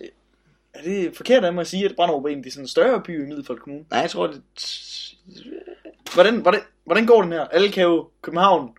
Er 0.73 0.83
det 0.83 1.17
forkert 1.17 1.43
af 1.43 1.53
mig 1.53 1.61
at 1.61 1.67
sige, 1.67 1.85
at 1.85 1.95
Brandrup 1.95 2.25
er 2.25 2.29
en 2.29 2.37
af 2.37 2.43
de 2.43 2.51
sådan 2.51 2.67
større 2.67 3.01
byer 3.01 3.23
i 3.23 3.27
Middelfart 3.27 3.59
Kommune? 3.59 3.85
Nej, 3.91 3.99
jeg 3.99 4.09
tror, 4.09 4.27
det... 4.27 4.41
Hvordan, 6.13 6.37
hvordan, 6.37 6.61
hvordan 6.85 7.05
går 7.05 7.21
den 7.21 7.31
her? 7.31 7.45
Alle 7.45 7.71
kan 7.71 7.83
jo 7.83 8.09
København, 8.21 8.69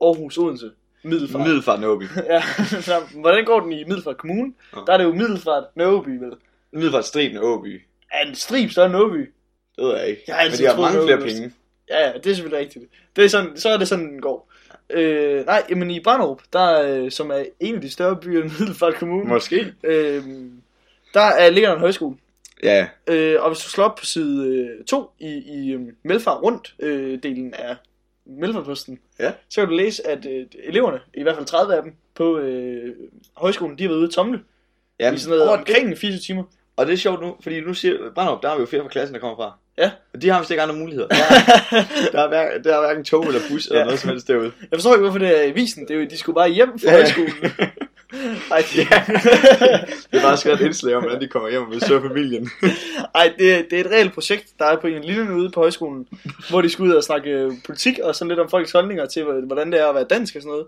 Aarhus, 0.00 0.38
Odense, 0.38 0.70
Middelfart. 1.02 1.42
Middelfart 1.46 1.80
Nørreby. 1.80 2.04
ja, 2.34 2.42
så 2.80 2.94
hvordan 3.14 3.44
går 3.44 3.60
den 3.60 3.72
i 3.72 3.84
Middelfart 3.84 4.18
Kommune? 4.18 4.52
Ja. 4.76 4.80
Der 4.86 4.92
er 4.92 4.96
det 4.96 5.04
jo 5.04 5.14
Middelfart 5.14 5.64
Nørreby, 5.74 6.18
vel? 6.18 6.32
Middelfart 6.72 7.04
Striben 7.04 7.38
Åby. 7.38 7.82
Er 8.12 8.26
en 8.26 8.34
strib 8.34 8.70
større 8.70 8.86
end? 8.86 9.26
Det 9.76 9.84
ved 9.84 9.96
jeg 9.96 10.08
ikke. 10.08 10.22
Jeg 10.26 10.34
har 10.34 10.42
altid 10.42 10.64
Men 10.64 10.70
de 10.70 10.74
har 10.74 10.80
mange 10.80 11.06
flere 11.06 11.18
penge. 11.18 11.52
Ja, 11.90 12.06
ja, 12.06 12.12
det 12.12 12.26
er 12.26 12.34
selvfølgelig 12.34 12.58
rigtigt. 12.58 12.84
Det 13.16 13.24
er 13.24 13.28
sådan, 13.28 13.56
så 13.56 13.68
er 13.68 13.76
det 13.76 13.88
sådan, 13.88 14.12
den 14.12 14.20
går. 14.20 14.52
Øh, 14.90 15.46
nej, 15.46 15.62
men 15.76 15.90
i 15.90 16.00
Brandrup, 16.00 16.42
der, 16.52 16.82
øh, 16.82 17.10
som 17.10 17.30
er 17.30 17.44
en 17.60 17.74
af 17.74 17.80
de 17.80 17.90
større 17.90 18.16
byer 18.16 18.40
i 18.40 18.42
Middelfart 18.42 18.94
Kommune, 18.94 19.28
Måske. 19.28 19.74
øh, 19.84 20.22
der 21.14 21.20
er, 21.20 21.50
ligger 21.50 21.68
der 21.68 21.74
en 21.76 21.80
højskole. 21.80 22.16
Ja, 22.62 22.88
Øh, 23.06 23.42
og 23.42 23.50
hvis 23.50 23.64
du 23.64 23.70
slår 23.70 23.84
op 23.84 23.94
på 23.94 24.04
side 24.04 24.68
2 24.86 25.10
i, 25.18 25.28
i 25.28 25.72
øh, 25.72 25.80
Melfart 26.02 26.42
rundt 26.42 26.74
øh, 26.78 27.18
delen 27.22 27.54
af 27.54 27.76
Melfartposten, 28.38 28.98
Ja. 29.18 29.32
så 29.48 29.60
kan 29.60 29.68
du 29.68 29.74
læse, 29.74 30.06
at 30.06 30.26
øh, 30.26 30.46
eleverne, 30.64 31.00
i 31.14 31.22
hvert 31.22 31.34
fald 31.34 31.46
30 31.46 31.74
af 31.74 31.82
dem 31.82 31.92
på 32.14 32.38
øh, 32.38 32.94
højskolen, 33.36 33.78
de 33.78 33.82
har 33.82 33.88
været 33.88 33.98
ude 33.98 34.06
at 34.06 34.12
tomle 34.12 34.40
ja 35.00 35.12
i 35.12 35.18
sådan 35.18 35.38
noget 35.38 35.52
omkring 35.52 35.98
24 35.98 36.18
timer. 36.20 36.42
og 36.76 36.86
det 36.86 36.92
er 36.92 36.96
sjovt 36.96 37.20
nu, 37.22 37.36
fordi 37.42 37.60
nu 37.60 37.74
siger 37.74 37.96
Branderup, 38.14 38.42
der 38.42 38.48
har 38.48 38.56
vi 38.56 38.60
jo 38.60 38.66
flere 38.66 38.82
fra 38.82 38.88
klassen, 38.88 39.14
der 39.14 39.20
kommer 39.20 39.36
fra. 39.36 39.58
Ja. 39.78 39.90
Og 40.14 40.22
de 40.22 40.28
har 40.30 40.38
vist 40.40 40.50
ikke 40.50 40.62
andre 40.62 40.74
muligheder. 40.76 41.08
Der 41.16 41.16
er, 41.16 42.10
der 42.12 42.20
er, 42.22 42.28
hver, 42.28 42.58
der 42.58 42.76
er 42.76 42.80
hverken 42.80 43.04
tog 43.04 43.26
eller 43.26 43.40
bus 43.50 43.66
eller 43.66 43.78
Ja. 43.78 43.84
noget 43.84 44.00
som 44.00 44.10
helst 44.10 44.28
derude. 44.28 44.52
Jeg 44.60 44.68
forstår 44.76 44.92
ikke, 44.94 45.02
hvorfor 45.02 45.18
det 45.18 45.40
er 45.40 45.42
i 45.42 45.50
visen. 45.52 45.88
Det 45.88 45.96
er 45.96 46.00
jo, 46.00 46.06
de 46.10 46.16
skulle 46.18 46.34
bare 46.34 46.50
hjem 46.50 46.78
fra 46.78 46.90
Ja. 46.90 46.96
højskolen. 46.96 47.32
Ej, 48.52 48.58
det, 48.74 48.88
Det 50.12 50.18
er 50.18 50.22
bare 50.22 50.36
skrevet 50.36 50.60
et 50.60 50.66
indslag 50.66 50.94
om, 50.96 51.02
hvordan 51.02 51.20
de 51.20 51.28
kommer 51.28 51.50
hjem 51.50 51.62
og 51.62 51.68
besøger 51.68 52.00
familien. 52.08 52.50
Ej, 53.14 53.32
det, 53.38 53.66
det 53.70 53.80
er 53.80 53.84
et 53.84 53.90
reelt 53.90 54.14
projekt, 54.14 54.44
der 54.58 54.64
er 54.64 54.76
på 54.76 54.86
en 54.86 55.04
linje 55.04 55.34
ude 55.36 55.50
på 55.50 55.60
højskolen, 55.60 56.06
hvor 56.50 56.60
de 56.60 56.68
skal 56.70 56.82
ud 56.84 56.92
og 56.92 57.04
snakke 57.04 57.30
øh, 57.30 57.52
politik 57.66 57.98
og 57.98 58.14
sådan 58.14 58.28
lidt 58.28 58.40
om 58.40 58.50
folks 58.50 58.72
holdninger 58.72 59.06
til, 59.06 59.24
hvor- 59.24 59.46
hvordan 59.46 59.72
det 59.72 59.80
er 59.80 59.86
at 59.86 59.94
være 59.94 60.04
dansk 60.04 60.36
og 60.36 60.42
sådan 60.42 60.50
noget, 60.52 60.66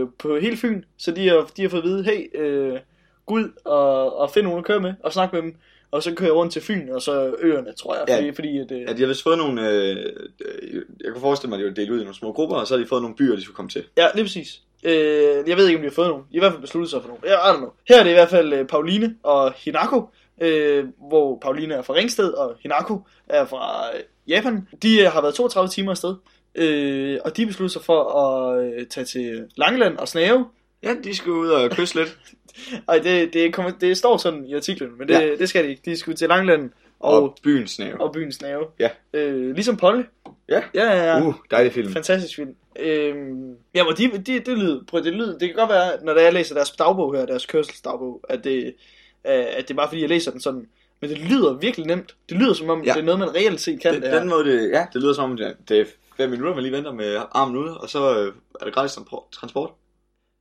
øh, 0.00 0.06
på 0.18 0.38
hele 0.38 0.56
Fyn. 0.56 0.82
Så 0.98 1.10
de 1.10 1.28
har, 1.28 1.50
de 1.56 1.62
har 1.62 1.68
fået 1.68 1.80
at 1.82 1.88
vide, 1.88 2.04
hey, 2.04 2.40
øh, 2.40 2.78
gå 3.26 3.34
ud 3.34 3.48
og, 3.64 4.18
og 4.18 4.30
find 4.30 4.44
nogen 4.44 4.58
at 4.58 4.64
køre 4.64 4.80
med, 4.80 4.92
og 5.04 5.12
snakke 5.12 5.36
med 5.36 5.42
dem, 5.42 5.54
og 5.90 6.02
så 6.02 6.14
kører 6.14 6.28
jeg 6.28 6.34
rundt 6.36 6.52
til 6.52 6.62
Fyn, 6.62 6.88
og 6.88 7.02
så 7.02 7.34
øerne, 7.40 7.72
tror 7.72 7.94
jeg, 7.94 8.04
Ja. 8.08 8.16
fordi, 8.16 8.32
fordi 8.34 8.58
at, 8.58 8.70
øh, 8.72 8.80
Ja, 8.80 8.92
de 8.92 9.00
har 9.00 9.06
vist 9.06 9.22
fået 9.22 9.38
nogle... 9.38 9.68
Øh, 9.70 9.96
øh, 10.40 10.82
jeg 11.04 11.12
kan 11.12 11.20
forestille 11.20 11.48
mig, 11.50 11.56
at 11.56 11.60
de 11.60 11.68
var 11.68 11.74
delt 11.74 11.90
ud 11.90 11.96
i 11.96 12.02
nogle 12.02 12.14
små 12.14 12.32
grupper, 12.32 12.56
og 12.56 12.66
så 12.66 12.74
har 12.76 12.82
de 12.82 12.88
fået 12.88 13.02
nogle 13.02 13.16
byer, 13.16 13.36
de 13.36 13.42
skulle 13.42 13.56
komme 13.56 13.68
til. 13.70 13.84
Ja, 13.96 14.06
lige 14.14 14.24
præcis. 14.24 14.60
Øh, 14.84 15.48
jeg 15.48 15.56
ved 15.56 15.66
ikke, 15.66 15.78
om 15.78 15.82
de 15.82 15.88
har 15.88 15.94
fået 15.94 16.08
nogen. 16.08 16.24
De 16.24 16.28
har 16.32 16.38
i 16.38 16.40
hvert 16.40 16.52
fald 16.52 16.62
besluttet 16.62 16.90
sig 16.90 17.00
for 17.02 17.08
nogen. 17.08 17.22
Jeg 17.26 17.38
don't 17.38 17.56
know. 17.56 17.70
Her 17.88 17.98
er 17.98 18.02
det 18.02 18.10
i 18.10 18.14
hvert 18.14 18.30
fald 18.30 18.52
øh, 18.52 18.66
Pauline 18.66 19.14
og 19.22 19.52
Hinako, 19.56 20.10
øh, 20.40 20.84
hvor 21.08 21.38
Pauline 21.42 21.74
er 21.74 21.82
fra 21.82 21.94
Ringsted, 21.94 22.30
og 22.32 22.56
Hinako 22.60 23.00
er 23.28 23.44
fra 23.44 23.96
øh, 23.96 24.00
Japan. 24.28 24.68
De 24.82 25.00
øh, 25.00 25.10
har 25.12 25.20
været 25.20 25.34
32 25.34 25.68
timer 25.68 25.90
afsted, 25.90 26.14
øh, 26.54 27.18
og 27.24 27.36
de 27.36 27.46
besluttede 27.46 27.72
sig 27.72 27.82
for 27.82 28.02
at 28.22 28.64
øh, 28.64 28.86
tage 28.86 29.04
til 29.04 29.44
Langeland 29.56 29.96
og 29.96 30.08
Snave. 30.08 30.46
Ja, 30.82 30.94
de 31.04 31.16
skulle 31.16 31.40
ud 31.40 31.48
og 31.48 31.70
kysse 31.70 31.94
lidt. 31.94 32.18
Ej, 32.88 32.98
det, 32.98 33.32
det, 33.32 33.54
kommer, 33.54 33.70
det 33.70 33.96
står 33.96 34.16
sådan 34.16 34.44
i 34.46 34.54
artiklen, 34.54 34.90
men 34.98 35.08
det, 35.08 35.14
ja. 35.14 35.36
Det 35.36 35.48
skal 35.48 35.64
de 35.64 35.70
ikke. 35.70 35.82
De 35.84 35.96
skulle 35.96 36.16
til 36.16 36.28
Langeland 36.28 36.70
og, 37.00 37.12
Og 37.14 37.22
og, 37.22 37.36
byen 37.42 37.66
Snave. 37.66 38.00
og 38.00 38.12
byen 38.12 38.32
Snave. 38.32 38.64
Ja. 38.78 38.90
Øh, 39.12 39.54
ligesom 39.54 39.76
Polly. 39.76 40.02
Ja. 40.48 40.62
Ja, 40.74 40.84
ja, 40.84 41.04
ja. 41.16 41.26
Uh, 41.26 41.34
dejlig 41.50 41.72
film. 41.72 41.92
Fantastisk 41.92 42.36
film. 42.36 42.54
Øhm, 42.78 43.54
ja, 43.74 43.84
men 43.84 43.94
de, 43.98 44.18
de, 44.18 44.40
det, 44.40 44.58
lyder, 44.58 44.80
prøv, 44.88 45.04
det 45.04 45.12
lyder, 45.12 45.38
det 45.38 45.48
kan 45.48 45.56
godt 45.56 45.70
være, 45.70 46.04
når 46.04 46.18
jeg 46.20 46.32
læser 46.32 46.54
deres 46.54 46.70
dagbog 46.70 47.16
her, 47.16 47.26
deres 47.26 47.46
kørselsdagbog, 47.46 48.20
at 48.28 48.44
det, 48.44 48.64
øh, 48.66 49.44
at 49.56 49.68
det 49.68 49.70
er 49.70 49.74
bare 49.74 49.88
fordi, 49.88 50.00
jeg 50.00 50.08
læser 50.08 50.30
den 50.30 50.40
sådan. 50.40 50.68
Men 51.00 51.10
det 51.10 51.18
lyder 51.18 51.52
virkelig 51.52 51.86
nemt. 51.86 52.16
Det 52.28 52.36
lyder 52.36 52.52
som 52.54 52.70
om, 52.70 52.82
ja. 52.84 52.92
Det 52.92 53.00
er 53.00 53.04
noget, 53.04 53.18
man 53.20 53.34
reelt 53.34 53.60
set 53.60 53.80
kan 53.80 53.94
det 54.02 54.10
her. 54.10 54.18
den 54.18 54.28
måde, 54.28 54.44
det, 54.44 54.70
ja, 54.70 54.86
det 54.92 55.02
lyder 55.02 55.12
som 55.12 55.30
om, 55.30 55.36
det, 55.36 55.56
det 55.68 55.80
er 55.80 55.84
fem 56.16 56.30
minutter, 56.30 56.54
man 56.54 56.62
lige 56.62 56.72
venter 56.76 56.92
med 56.92 57.16
armen 57.32 57.56
ude, 57.56 57.78
og 57.78 57.88
så 57.88 58.18
øh, 58.18 58.32
er 58.60 58.64
det 58.64 58.74
gratis 58.74 58.92
transport- 58.96 59.30
transport. 59.32 59.70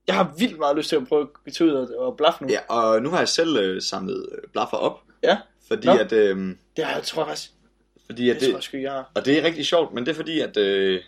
Jeg 0.07 0.15
har 0.15 0.33
vildt 0.37 0.57
meget 0.59 0.77
lyst 0.77 0.89
til 0.89 0.95
at 0.95 1.07
prøve 1.07 1.27
at 1.47 1.53
tage 1.53 1.69
ud 1.69 1.75
og, 1.75 2.05
og 2.07 2.17
blaffe 2.17 2.43
nu. 2.43 2.49
Ja, 2.49 2.59
og 2.75 3.01
nu 3.01 3.09
har 3.09 3.17
jeg 3.17 3.27
selv 3.27 3.57
øh, 3.57 3.81
samlet 3.81 4.25
øh, 4.31 4.37
blaffer 4.53 4.77
op, 4.77 4.99
Ja. 5.23 5.37
Fordi 5.67 5.87
Nå. 5.87 5.93
at, 5.93 6.11
øh, 6.11 6.55
Det 6.77 6.85
har 6.85 6.93
jeg 6.93 7.03
tror 7.03 7.21
jeg 7.21 7.27
faktisk. 7.27 7.51
fordi 8.05 8.29
at 8.29 8.33
Det, 8.35 8.41
det 8.41 8.49
tror 8.49 8.57
jeg 8.57 8.63
sgu, 8.63 8.77
jeg 8.77 8.91
har. 8.91 9.11
og 9.15 9.25
det 9.25 9.37
er 9.39 9.43
rigtig 9.43 9.65
sjovt, 9.65 9.93
men 9.93 10.05
det 10.05 10.11
er 10.11 10.15
fordi, 10.15 10.39
at, 10.39 10.57
øh, 10.57 11.01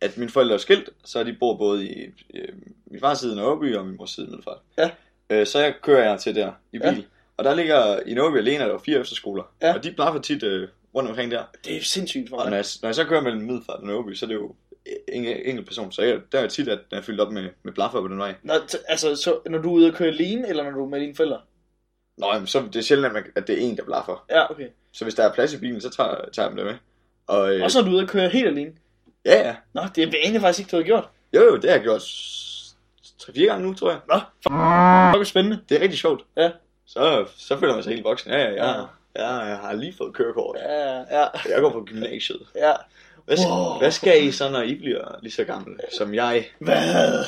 at 0.00 0.18
mine 0.18 0.30
forældre 0.30 0.54
er 0.54 0.58
skilt, 0.58 0.90
så 1.04 1.24
de 1.24 1.32
bor 1.40 1.56
både 1.56 1.86
i 1.86 2.04
øh, 2.34 2.48
min 2.86 3.00
fars 3.00 3.18
side 3.18 3.32
i 3.32 3.36
Nørreby 3.36 3.76
og 3.76 3.86
min 3.86 3.96
mors 3.96 4.10
side 4.10 4.26
i 4.26 4.28
Middelfart. 4.30 4.58
Ja. 4.78 4.90
Øh, 5.30 5.46
så 5.46 5.58
jeg 5.60 5.74
kører 5.82 6.10
jeg 6.10 6.20
til 6.20 6.34
der 6.34 6.52
i 6.72 6.78
bil. 6.78 6.86
Ja. 6.86 6.96
Og 7.36 7.44
der 7.44 7.54
ligger 7.54 8.00
i 8.06 8.14
Nørreby 8.14 8.36
alene, 8.38 8.56
er 8.58 8.66
der 8.66 8.72
jo 8.74 8.78
fire 8.78 9.00
efterskoler. 9.00 9.42
Ja. 9.62 9.74
Og 9.74 9.84
de 9.84 9.92
blaffer 9.92 10.20
tit 10.20 10.42
øh, 10.42 10.68
rundt 10.94 11.08
omkring 11.10 11.30
der. 11.30 11.42
Det 11.64 11.76
er 11.76 11.82
sindssygt 11.82 12.28
for 12.28 12.36
Og 12.36 12.44
når 12.44 12.50
mig. 12.50 12.56
jeg, 12.56 12.64
når 12.82 12.88
jeg 12.88 12.94
så 12.94 13.04
kører 13.04 13.20
mellem 13.20 13.42
Middelfart 13.42 13.80
og 13.80 13.86
Nørreby, 13.86 14.14
så 14.14 14.26
er 14.26 14.28
det 14.28 14.34
jo 14.34 14.54
en 15.12 15.24
enkelt 15.24 15.66
person. 15.66 15.92
Så 15.92 16.02
jeg, 16.02 16.20
der 16.32 16.40
er 16.40 16.46
tit, 16.48 16.68
at 16.68 16.78
den 16.90 16.98
er 16.98 17.02
fyldt 17.02 17.20
op 17.20 17.32
med, 17.32 17.48
med 17.62 17.72
blaffer 17.72 18.00
på 18.00 18.08
den 18.08 18.18
vej. 18.18 18.34
Nå, 18.42 18.52
t- 18.54 18.84
altså, 18.88 19.16
så, 19.16 19.38
når 19.50 19.58
du 19.58 19.68
er 19.68 19.72
ude 19.72 19.88
og 19.88 19.94
køre 19.94 20.08
alene, 20.08 20.48
eller 20.48 20.64
når 20.64 20.70
du 20.70 20.84
er 20.84 20.88
med 20.88 21.00
dine 21.00 21.14
forældre? 21.14 21.40
Nå, 22.16 22.26
jamen, 22.32 22.46
så 22.46 22.60
det 22.72 22.76
er 22.76 22.82
sjældent, 22.82 23.06
at, 23.06 23.12
man, 23.12 23.24
at 23.36 23.46
det 23.46 23.58
er 23.58 23.66
en, 23.68 23.76
der 23.76 23.84
blaffer. 23.84 24.24
Ja, 24.30 24.50
okay. 24.50 24.68
Så 24.92 25.04
hvis 25.04 25.14
der 25.14 25.24
er 25.28 25.32
plads 25.34 25.52
i 25.52 25.58
bilen, 25.58 25.80
så 25.80 25.90
tager, 25.90 26.14
tager 26.32 26.48
jeg 26.48 26.50
dem 26.50 26.56
det 26.56 26.66
med. 26.66 26.74
Og, 27.26 27.54
øh, 27.54 27.64
Og 27.64 27.70
så 27.70 27.78
er 27.78 27.82
du 27.82 27.90
ude 27.90 28.02
og 28.02 28.08
køre 28.08 28.28
helt 28.28 28.46
alene. 28.48 28.72
ja, 29.24 29.46
ja. 29.48 29.54
Nå, 29.72 29.82
det 29.94 30.02
er 30.04 30.08
egentlig 30.22 30.40
faktisk 30.40 30.58
ikke, 30.58 30.70
du 30.70 30.76
har 30.76 30.82
gjort. 30.82 31.08
Jo, 31.34 31.42
jo, 31.42 31.56
det 31.56 31.64
har 31.64 31.76
jeg 31.76 31.82
gjort 31.82 32.00
3-4 33.22 33.44
gange 33.46 33.66
nu, 33.66 33.74
tror 33.74 33.90
jeg. 33.90 34.00
Nå, 34.08 34.14
fuck, 34.42 35.16
hvor 35.16 35.24
spændende. 35.24 35.60
Det 35.68 35.76
er 35.76 35.80
rigtig 35.80 35.98
sjovt. 35.98 36.24
Ja. 36.36 36.50
Så, 36.86 37.24
så 37.36 37.58
føler 37.58 37.74
man 37.74 37.82
sig 37.82 37.92
helt 37.92 38.04
voksen. 38.04 38.30
Ja, 38.30 38.38
ja, 38.38 38.50
ja. 38.52 38.70
Ja. 38.70 38.84
Ja, 39.16 39.28
jeg 39.34 39.56
har 39.58 39.72
lige 39.72 39.94
fået 39.98 40.14
kørekort. 40.14 40.56
Ja, 40.60 40.98
ja, 40.98 41.26
Jeg 41.48 41.60
går 41.60 41.70
på 41.70 41.82
gymnasiet. 41.86 42.40
ja. 42.56 42.72
Hvad, 43.24 43.36
Wow. 43.50 43.78
hvad 43.78 43.90
skal 43.90 44.24
I 44.24 44.32
så, 44.32 44.50
når 44.50 44.62
I 44.62 44.74
bliver 44.74 45.18
lige 45.22 45.32
så 45.32 45.44
gamle 45.44 45.76
som 45.98 46.14
jeg? 46.14 46.46
Hvad? 46.58 47.24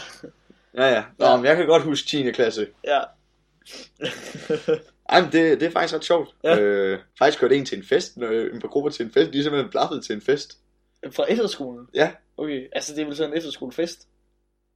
Ja, 0.74 0.84
ja. 0.94 1.02
Nå, 1.18 1.26
Ja. 1.26 1.36
men 1.36 1.44
jeg 1.44 1.56
kan 1.56 1.66
godt 1.66 1.82
huske 1.82 2.08
10. 2.08 2.30
klasse. 2.32 2.66
Ja. 2.84 3.00
Ej, 5.08 5.20
men 5.20 5.32
det, 5.32 5.60
det 5.60 5.66
er 5.66 5.70
faktisk 5.70 5.94
ret 5.94 6.04
sjovt. 6.04 6.34
Ja. 6.44 6.60
Øh, 6.60 6.98
faktisk 7.18 7.40
kørte 7.40 7.56
en 7.56 7.64
til 7.64 7.78
en 7.78 7.84
fest, 7.84 8.16
når, 8.16 8.28
en 8.28 8.60
par 8.60 8.68
grupper 8.68 8.90
til 8.90 9.06
en 9.06 9.12
fest. 9.12 9.32
De 9.32 9.38
er 9.38 9.42
simpelthen 9.42 9.70
blaffet 9.70 10.04
til 10.04 10.14
en 10.14 10.20
fest. 10.20 10.58
Fra 11.10 11.24
efterskolen? 11.28 11.86
Ja. 11.94 12.10
Okay, 12.36 12.66
altså 12.72 12.94
det 12.94 13.02
er 13.02 13.06
vel 13.06 13.16
sådan 13.16 13.32
en 13.32 13.36
efterskolefest? 13.36 14.08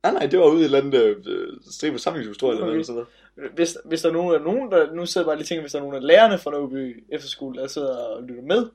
Nej, 0.02 0.12
nej, 0.12 0.26
det 0.26 0.38
var 0.38 0.46
ude 0.46 0.56
i 0.56 0.60
et 0.60 0.64
eller 0.64 0.78
andet 0.78 1.26
øh, 1.26 1.48
stribe 1.70 1.98
samlingshus, 1.98 2.38
tror 2.38 2.48
jeg, 2.48 2.52
eller 2.52 2.66
Okay. 2.66 2.72
noget 2.72 2.86
sådan 2.86 3.04
noget. 3.36 3.52
Hvis, 3.54 3.78
hvis 3.84 4.02
der 4.02 4.08
er 4.08 4.12
nogen, 4.12 4.32
der, 4.32 4.40
nogen 4.40 4.70
der, 4.70 4.92
nu 4.92 5.06
sidder 5.06 5.24
jeg 5.24 5.26
bare 5.26 5.36
lige 5.36 5.44
og 5.44 5.48
tænker, 5.48 5.62
hvis 5.62 5.72
der 5.72 5.78
er 5.78 5.82
nogen 5.82 5.96
af 5.96 6.06
lærerne 6.06 6.38
fra 6.38 6.50
Nåby 6.50 7.04
Efterskole, 7.12 7.60
der 7.60 7.66
sidder 7.66 7.96
og 7.96 8.22
lytter 8.22 8.42
med. 8.42 8.66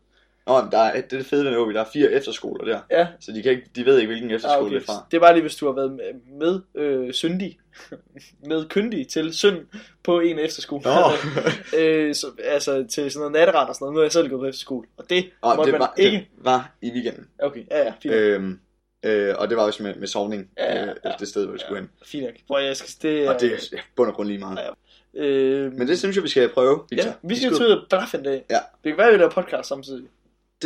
Nå, 0.47 0.61
men 0.61 0.71
der 0.71 0.77
er, 0.79 1.01
det 1.01 1.13
er 1.13 1.17
det 1.17 1.25
fede 1.25 1.45
ved 1.45 1.51
Nørreby, 1.51 1.73
der 1.73 1.81
er 1.81 1.85
fire 1.93 2.11
efterskoler 2.11 2.65
der. 2.65 2.79
Ja, 2.99 3.07
Så 3.19 3.31
de, 3.31 3.41
kan 3.43 3.51
ikke, 3.51 3.69
de 3.75 3.85
ved 3.85 3.97
ikke, 3.99 4.07
hvilken 4.11 4.31
efterskole 4.31 4.57
ah, 4.57 4.65
okay. 4.65 4.75
det 4.75 4.81
er 4.81 4.85
fra. 4.85 5.05
Det 5.11 5.17
er 5.17 5.21
bare 5.21 5.33
lige, 5.33 5.41
hvis 5.41 5.55
du 5.55 5.65
har 5.65 5.73
været 5.73 5.91
med, 5.91 6.13
med 6.39 6.61
øh, 6.75 7.13
syndig, 7.13 7.59
med 8.49 8.65
kyndig 8.69 9.07
til 9.07 9.33
synd 9.33 9.57
på 10.03 10.19
en 10.19 10.39
efterskole. 10.39 10.83
Nå. 10.83 10.91
øh, 11.79 12.15
så, 12.15 12.27
altså 12.43 12.85
til 12.89 13.11
sådan 13.11 13.19
noget 13.19 13.31
natteret 13.31 13.69
og 13.69 13.75
sådan 13.75 13.83
noget. 13.85 13.93
Nu 13.93 13.99
har 13.99 14.03
jeg 14.03 14.11
selv 14.11 14.29
gået 14.29 14.39
på 14.39 14.45
efterskole, 14.45 14.87
og 14.97 15.09
det 15.09 15.29
Og 15.41 15.55
måtte 15.55 15.71
det 15.71 15.79
man 15.79 15.87
var, 15.87 15.93
ikke. 15.97 16.17
det 16.17 16.27
var 16.45 16.71
i 16.81 16.91
weekenden. 16.91 17.27
Okay, 17.39 17.63
ja, 17.71 17.83
ja, 17.83 17.93
fint. 18.01 18.13
Øh, 18.13 18.35
Øhm, 18.35 18.59
øh, 19.05 19.35
og 19.37 19.49
det 19.49 19.57
var 19.57 19.63
også 19.63 19.83
med, 19.83 19.95
med 19.95 20.07
sovning. 20.07 20.49
Ja, 20.57 20.75
ja, 20.75 20.83
øh, 20.89 20.95
ja. 21.05 21.11
Det 21.19 21.27
sted, 21.27 21.45
hvor 21.45 21.53
vi 21.53 21.59
skulle 21.59 21.79
hen. 21.79 21.89
fint 22.05 22.23
nok. 22.23 22.33
Hvor 22.47 22.59
jeg 22.59 22.77
skal, 22.77 22.89
det, 23.09 23.29
Og 23.29 23.41
det 23.41 23.53
er 23.53 23.57
ja, 23.73 23.77
bund 23.95 24.09
og 24.09 24.15
grund 24.15 24.27
lige 24.27 24.39
meget. 24.39 24.59
Ja. 25.15 25.21
øh, 25.23 25.73
Men 25.73 25.87
det 25.87 25.99
synes 25.99 26.15
jeg, 26.15 26.23
vi 26.23 26.29
skal 26.29 26.49
prøve, 26.49 26.79
Victor. 26.89 27.07
ja, 27.09 27.13
vi 27.23 27.35
skal 27.35 27.49
skal 27.49 27.57
til 27.57 27.65
ud 27.65 27.71
og 27.71 27.85
blaffe 27.89 28.17
en 28.17 28.23
dag. 28.23 28.43
Ja. 28.49 28.59
Det 28.83 28.91
kan 28.91 28.97
være, 28.97 29.07
at 29.07 29.13
vi 29.13 29.17
laver 29.17 29.31
podcast 29.31 29.69
samtidig. 29.69 30.05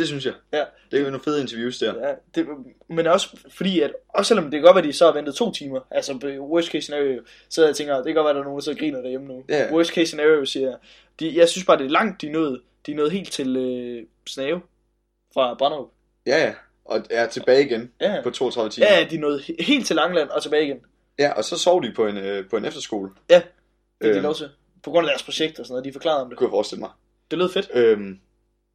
Det 0.00 0.08
synes 0.08 0.26
jeg. 0.26 0.34
Ja. 0.52 0.64
Det 0.90 0.96
er 0.98 1.02
jo 1.04 1.10
nogle 1.10 1.24
fede 1.24 1.40
interviews 1.40 1.78
der. 1.78 2.08
Ja, 2.08 2.14
det, 2.34 2.46
men 2.88 3.06
også 3.06 3.36
fordi, 3.56 3.80
at 3.80 3.92
også 4.08 4.28
selvom 4.28 4.44
det 4.44 4.52
kan 4.52 4.62
godt 4.62 4.74
være, 4.74 4.82
at 4.84 4.88
de 4.88 4.92
så 4.92 5.04
har 5.04 5.12
ventet 5.12 5.34
to 5.34 5.52
timer, 5.52 5.80
altså 5.90 6.36
worst 6.40 6.68
case 6.68 6.82
scenario, 6.82 7.22
så 7.48 7.66
jeg 7.66 7.76
tænker, 7.76 7.96
det 7.96 8.04
kan 8.06 8.14
godt 8.14 8.24
være, 8.24 8.30
at 8.30 8.34
der 8.34 8.40
er 8.40 8.44
nogen, 8.44 8.58
der 8.58 8.62
sidder 8.62 8.76
og 8.76 8.80
griner 8.80 9.02
derhjemme 9.02 9.26
nu. 9.28 9.44
Ja. 9.48 9.72
Worst 9.72 9.90
case 9.90 10.06
scenario 10.06 10.44
siger 10.44 10.68
jeg, 10.68 10.76
de, 11.20 11.36
jeg 11.38 11.48
synes 11.48 11.64
bare, 11.66 11.78
det 11.78 11.86
er 11.86 11.90
langt, 11.90 12.22
de 12.22 12.28
nået, 12.32 12.60
de 12.86 12.94
nået 12.94 13.12
helt 13.12 13.32
til 13.32 13.56
øh, 13.56 14.06
Snave 14.28 14.60
fra 15.34 15.54
Branderup. 15.54 15.88
Ja, 16.26 16.44
ja. 16.44 16.52
Og 16.84 17.02
er 17.10 17.26
tilbage 17.26 17.64
igen 17.64 17.92
Ja, 18.00 18.20
på 18.22 18.30
32 18.30 18.70
timer. 18.70 18.86
ja, 18.90 19.06
de 19.10 19.16
nået 19.18 19.40
he- 19.40 19.62
helt 19.64 19.86
til 19.86 19.96
Langland 19.96 20.28
og 20.28 20.42
tilbage 20.42 20.64
igen. 20.64 20.78
ja 21.18 21.32
og 21.32 21.44
så 21.44 21.58
sov 21.58 21.82
de 21.82 21.92
på 21.96 22.06
en, 22.06 22.16
øh, 22.16 22.48
på 22.50 22.56
en 22.56 22.64
efterskole. 22.64 23.10
Ja, 23.30 23.42
det 24.00 24.08
er 24.08 24.12
de 24.12 24.16
Øhm. 24.16 24.22
lov 24.22 24.34
til. 24.34 24.48
På 24.82 24.90
grund 24.90 25.06
af 25.06 25.10
deres 25.10 25.22
projekt 25.22 25.58
og 25.58 25.66
sådan 25.66 25.72
noget, 25.72 25.84
de 25.84 25.92
forklarede 25.92 26.20
om 26.20 26.26
Det 26.26 26.30
det. 26.30 26.38
kunne 26.38 26.46
jeg 26.46 26.50
forestille 26.52 26.80
mig. 26.80 26.90
Det 27.30 27.38
lød 27.38 27.52
fedt. 27.52 27.70
Øhm, 27.74 28.18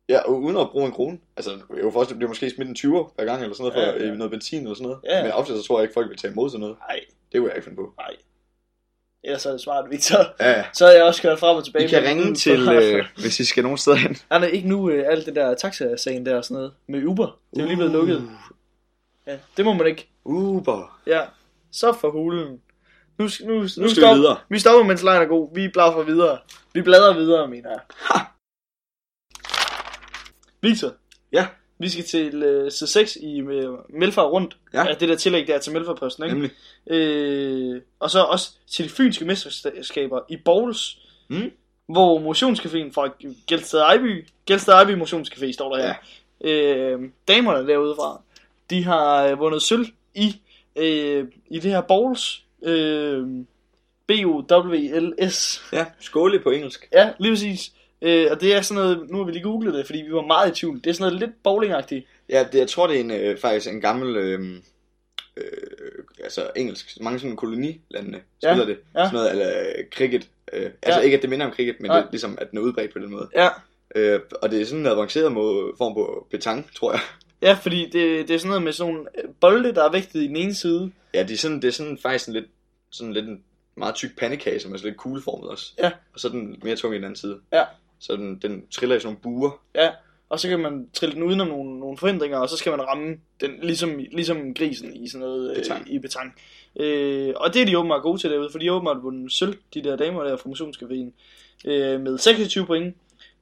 ja, 0.10 0.20
og 0.20 0.42
uden 0.42 0.58
at 0.58 0.70
bruge 0.72 0.86
en 0.86 0.92
krone. 0.92 1.18
Altså, 1.38 1.52
jeg 1.52 1.60
kunne 1.82 1.92
forestille 1.92 2.14
det 2.16 2.18
bliver 2.20 2.30
måske 2.30 2.50
smidt 2.50 2.70
en 2.70 2.76
20 2.76 3.06
per 3.18 3.26
gang, 3.26 3.42
eller 3.42 3.56
sådan 3.56 3.64
noget, 3.64 3.74
for 3.74 3.82
Ja, 4.00 4.06
ja. 4.06 4.12
øh, 4.12 4.18
noget 4.18 4.32
benzin 4.32 4.62
eller 4.62 4.74
sådan 4.76 4.84
noget. 4.84 5.00
Ja. 5.04 5.24
Men 5.24 5.32
ofte 5.32 5.58
så 5.58 5.64
tror 5.68 5.80
jeg 5.80 5.84
ikke, 5.84 5.94
folk 5.94 6.10
vil 6.10 6.18
tage 6.18 6.32
imod 6.32 6.50
sådan 6.50 6.60
noget. 6.60 6.76
Nej, 6.90 7.00
Det 7.32 7.40
kunne 7.40 7.50
jeg 7.50 7.58
ikke 7.58 7.66
finde 7.66 7.76
på. 7.78 7.94
nej. 7.98 8.16
Ellers 9.24 9.46
er 9.46 9.52
det 9.52 9.62
smart, 9.62 9.86
Victor. 9.90 10.18
Ja. 10.40 10.66
Så 10.74 10.86
er 10.86 10.92
jeg 10.92 11.04
også 11.04 11.22
kørt 11.22 11.40
frem 11.40 11.58
og 11.58 11.66
tilbage. 11.66 11.86
I 11.86 11.88
kan 11.88 12.04
ringe 12.04 12.22
lyden 12.24 12.36
til, 12.36 12.70
øh, 12.70 13.06
hvis 13.22 13.40
I 13.40 13.46
skal 13.46 13.64
nogen 13.64 13.78
steder 13.78 13.98
hen. 13.98 14.18
Nej, 14.30 14.40
nej, 14.40 14.48
ikke 14.50 14.70
nu 14.70 14.90
øh, 14.90 15.06
alt 15.08 15.26
det 15.26 15.36
der 15.36 15.54
taxa-sagen 15.54 16.26
der 16.26 16.38
og 16.38 16.44
sådan 16.46 16.56
noget. 16.56 16.74
Med 16.88 17.04
Uber. 17.06 17.40
Det 17.54 17.58
er 17.58 17.62
jo 17.62 17.68
lige 17.68 17.76
blevet 17.78 17.92
lukket. 17.92 18.30
Ja, 19.28 19.38
det 19.58 19.66
må 19.66 19.74
man 19.74 19.88
ikke. 19.88 20.10
Uber. 20.26 21.00
Ja, 21.08 21.22
så 21.72 21.94
for 21.94 22.12
hulen. 22.12 22.62
Nu, 23.20 23.28
nu, 23.46 23.54
nu, 23.54 23.60
nu 23.62 23.68
skal 23.68 23.84
vi 23.84 23.90
stop, 23.90 24.16
videre. 24.16 24.38
Vi 24.50 24.60
stopper, 24.60 24.84
mens 24.84 25.04
lejen 25.04 25.22
er 25.22 25.26
god. 25.26 25.50
Vi 25.56 25.68
blaffer 25.68 26.04
videre. 26.04 26.38
Vi 26.74 26.82
bladrer 26.82 27.14
videre, 27.14 27.48
mener 27.48 27.70
jeg. 27.70 27.80
Ha! 28.00 28.20
Victor. 30.62 30.94
Ja. 31.32 31.48
Vi 31.80 31.90
skal 31.90 32.04
til 32.04 32.44
uh, 32.44 32.68
C6 32.68 33.26
i 33.26 33.42
uh, 33.42 33.80
Melfar 33.90 34.24
rundt. 34.24 34.58
Ja. 34.74 34.88
ja. 34.88 34.94
det 34.94 35.10
der 35.10 35.16
tillæg 35.16 35.48
der 35.48 35.58
til 35.58 35.74
Melfarposten, 35.74 36.24
ikke? 36.24 36.34
Nemlig. 36.34 36.52
Øh, 36.88 37.82
og 38.00 38.12
så 38.12 38.20
også 38.20 38.52
til 38.68 38.86
de 38.86 38.90
fynske 38.90 39.26
mesterskaber 39.26 40.20
i 40.30 40.38
Bowles. 40.38 41.00
Mm. 41.28 41.52
Hvor 41.88 42.20
motionscaféen 42.20 42.94
fra 42.94 43.10
Gelsted 43.48 43.80
Ejby, 43.80 44.28
Gelsted 44.48 44.74
Ejby 44.74 45.02
Motionscafé 45.02 45.52
står 45.52 45.76
der 45.76 45.82
her. 45.82 45.94
Ja. 46.42 46.50
Øh, 46.50 47.00
damerne 47.28 47.68
derude 47.68 47.96
fra, 47.96 48.22
de 48.70 48.84
har 48.84 49.26
øh, 49.26 49.40
vundet 49.40 49.62
sølv 49.62 49.86
i, 50.16 50.42
øh, 50.76 51.26
i 51.48 51.60
det 51.60 51.72
her 51.72 51.82
Bowles. 51.82 52.44
Øh, 52.64 53.28
B-O-W-L-S. 54.08 55.64
Ja, 55.74 55.86
skåle 56.00 56.40
på 56.40 56.50
engelsk. 56.50 56.88
Ja, 56.94 57.10
lige 57.20 57.32
præcis. 57.32 57.72
Øh, 58.02 58.28
og 58.32 58.42
det 58.42 58.54
er 58.56 58.62
sådan 58.62 58.84
noget, 58.84 59.10
nu 59.10 59.18
har 59.18 59.26
vi 59.26 59.32
lige 59.32 59.44
googlet 59.44 59.74
det, 59.74 59.86
fordi 59.86 60.02
vi 60.02 60.14
var 60.14 60.22
meget 60.22 60.52
i 60.52 60.60
tvivl. 60.60 60.82
Det 60.84 60.88
er 60.90 60.94
sådan 60.94 61.12
noget 61.12 61.20
lidt 61.28 61.44
bowlingagtigt. 61.44 62.06
Ja, 62.30 62.46
det, 62.52 62.60
jeg 62.60 62.70
tror, 62.70 62.88
det 62.88 62.96
er 62.96 63.00
en, 63.00 63.12
øh, 63.12 63.38
faktisk 63.38 63.68
en 63.74 63.82
gammel, 63.82 64.16
øh, 64.16 64.40
øh, 65.38 65.44
altså 66.24 66.50
engelsk, 66.56 67.02
mange 67.02 67.20
sådan 67.20 67.36
kolonilandene 67.36 68.22
Ja, 68.44 68.50
spiller 68.54 68.66
det. 68.66 68.78
ja. 68.96 69.06
Sådan 69.06 69.14
noget, 69.14 69.32
eller 69.32 69.74
cricket. 69.96 70.28
Øh, 70.54 70.70
altså 70.82 71.00
Ja. 71.00 71.06
ikke, 71.06 71.16
at 71.18 71.22
det 71.22 71.30
minder 71.30 71.46
om 71.46 71.54
cricket, 71.54 71.76
men 71.80 71.90
Nej. 71.92 72.00
det, 72.02 72.08
ligesom, 72.12 72.38
at 72.42 72.50
den 72.52 72.58
er 72.60 72.64
udbredt 72.64 72.94
på 72.94 73.00
den 73.00 73.12
måde. 73.12 73.30
Ja, 73.36 73.50
Øh, 73.96 74.20
og 74.42 74.52
det 74.52 74.62
er 74.62 74.66
sådan 74.66 74.80
en 74.80 74.86
avanceret 74.88 75.32
måde, 75.32 75.72
form 75.78 75.94
på 75.94 76.28
petang, 76.32 76.70
tror 76.76 76.92
jeg. 76.92 77.02
ja 77.42 77.54
fordi 77.62 77.84
det, 77.90 78.28
det 78.28 78.34
er 78.34 78.38
sådan 78.38 78.48
noget 78.50 78.64
med 78.64 78.72
sådan 78.74 78.94
nogle 78.94 79.08
øh, 79.24 79.30
bolde, 79.42 79.76
der 79.76 79.84
er 79.84 79.92
vægtet 79.92 80.20
i 80.24 80.28
den 80.28 80.36
ene 80.36 80.54
side. 80.56 80.92
Ja, 81.14 81.24
det 81.24 81.32
er 81.32 81.38
sådan, 81.38 81.62
det 81.62 81.68
er 81.68 81.72
sådan 81.72 81.98
faktisk 82.02 82.26
sådan 82.26 82.42
lidt, 82.42 82.52
sådan 82.92 83.14
lidt 83.14 83.26
en 83.26 83.44
meget 83.78 83.96
tyk 83.96 84.18
pandekage, 84.20 84.60
som 84.60 84.74
er 84.74 84.78
sådan 84.78 84.88
lidt 84.90 84.98
kugleformet 84.98 85.50
også. 85.50 85.74
Ja. 85.80 85.92
Og 86.14 86.20
så 86.20 86.28
er 86.28 86.32
den 86.32 86.60
mere 86.64 86.76
tung 86.76 86.94
i 86.94 86.98
den 86.98 87.04
anden 87.04 87.16
side. 87.18 87.40
Ja. 87.54 87.64
Så 88.06 88.16
den, 88.16 88.40
den 88.42 88.68
triller 88.68 88.96
i 88.96 89.00
sådan 89.00 89.18
nogle 89.24 89.40
buer. 89.40 89.62
Ja, 89.76 89.90
og 90.30 90.40
så 90.40 90.50
kan 90.50 90.60
man 90.60 90.90
trille 90.94 91.16
den 91.16 91.24
udenom 91.24 91.48
nogle, 91.48 91.80
nogle 91.80 91.98
forhindringer, 91.98 92.38
og 92.38 92.50
så 92.50 92.58
skal 92.58 92.72
man 92.72 92.82
ramme 92.82 93.18
den 93.42 93.52
ligesom, 93.62 93.98
ligesom 94.12 94.54
grisen 94.54 94.96
i 94.96 95.08
sådan 95.08 95.28
noget 95.28 95.50
øh, 95.50 95.56
Petang. 95.56 95.94
i 95.94 96.00
betang. 96.00 96.36
Øh, 96.80 97.34
og 97.36 97.54
det 97.54 97.62
er 97.62 97.66
de 97.66 97.78
åbenbart 97.78 98.02
gode 98.02 98.22
til 98.22 98.30
derude, 98.30 98.50
for 98.52 98.60
de 98.60 98.66
har 98.66 98.74
åbenbart 98.74 99.04
vundet 99.04 99.32
sølv, 99.32 99.58
de 99.74 99.84
der 99.84 99.96
damer 99.96 100.24
der 100.24 100.38
fra 100.38 100.50
motionscaféen, 100.50 101.12
øh, 101.70 102.02
med 102.02 102.18
26 102.18 102.66
point 102.66 102.96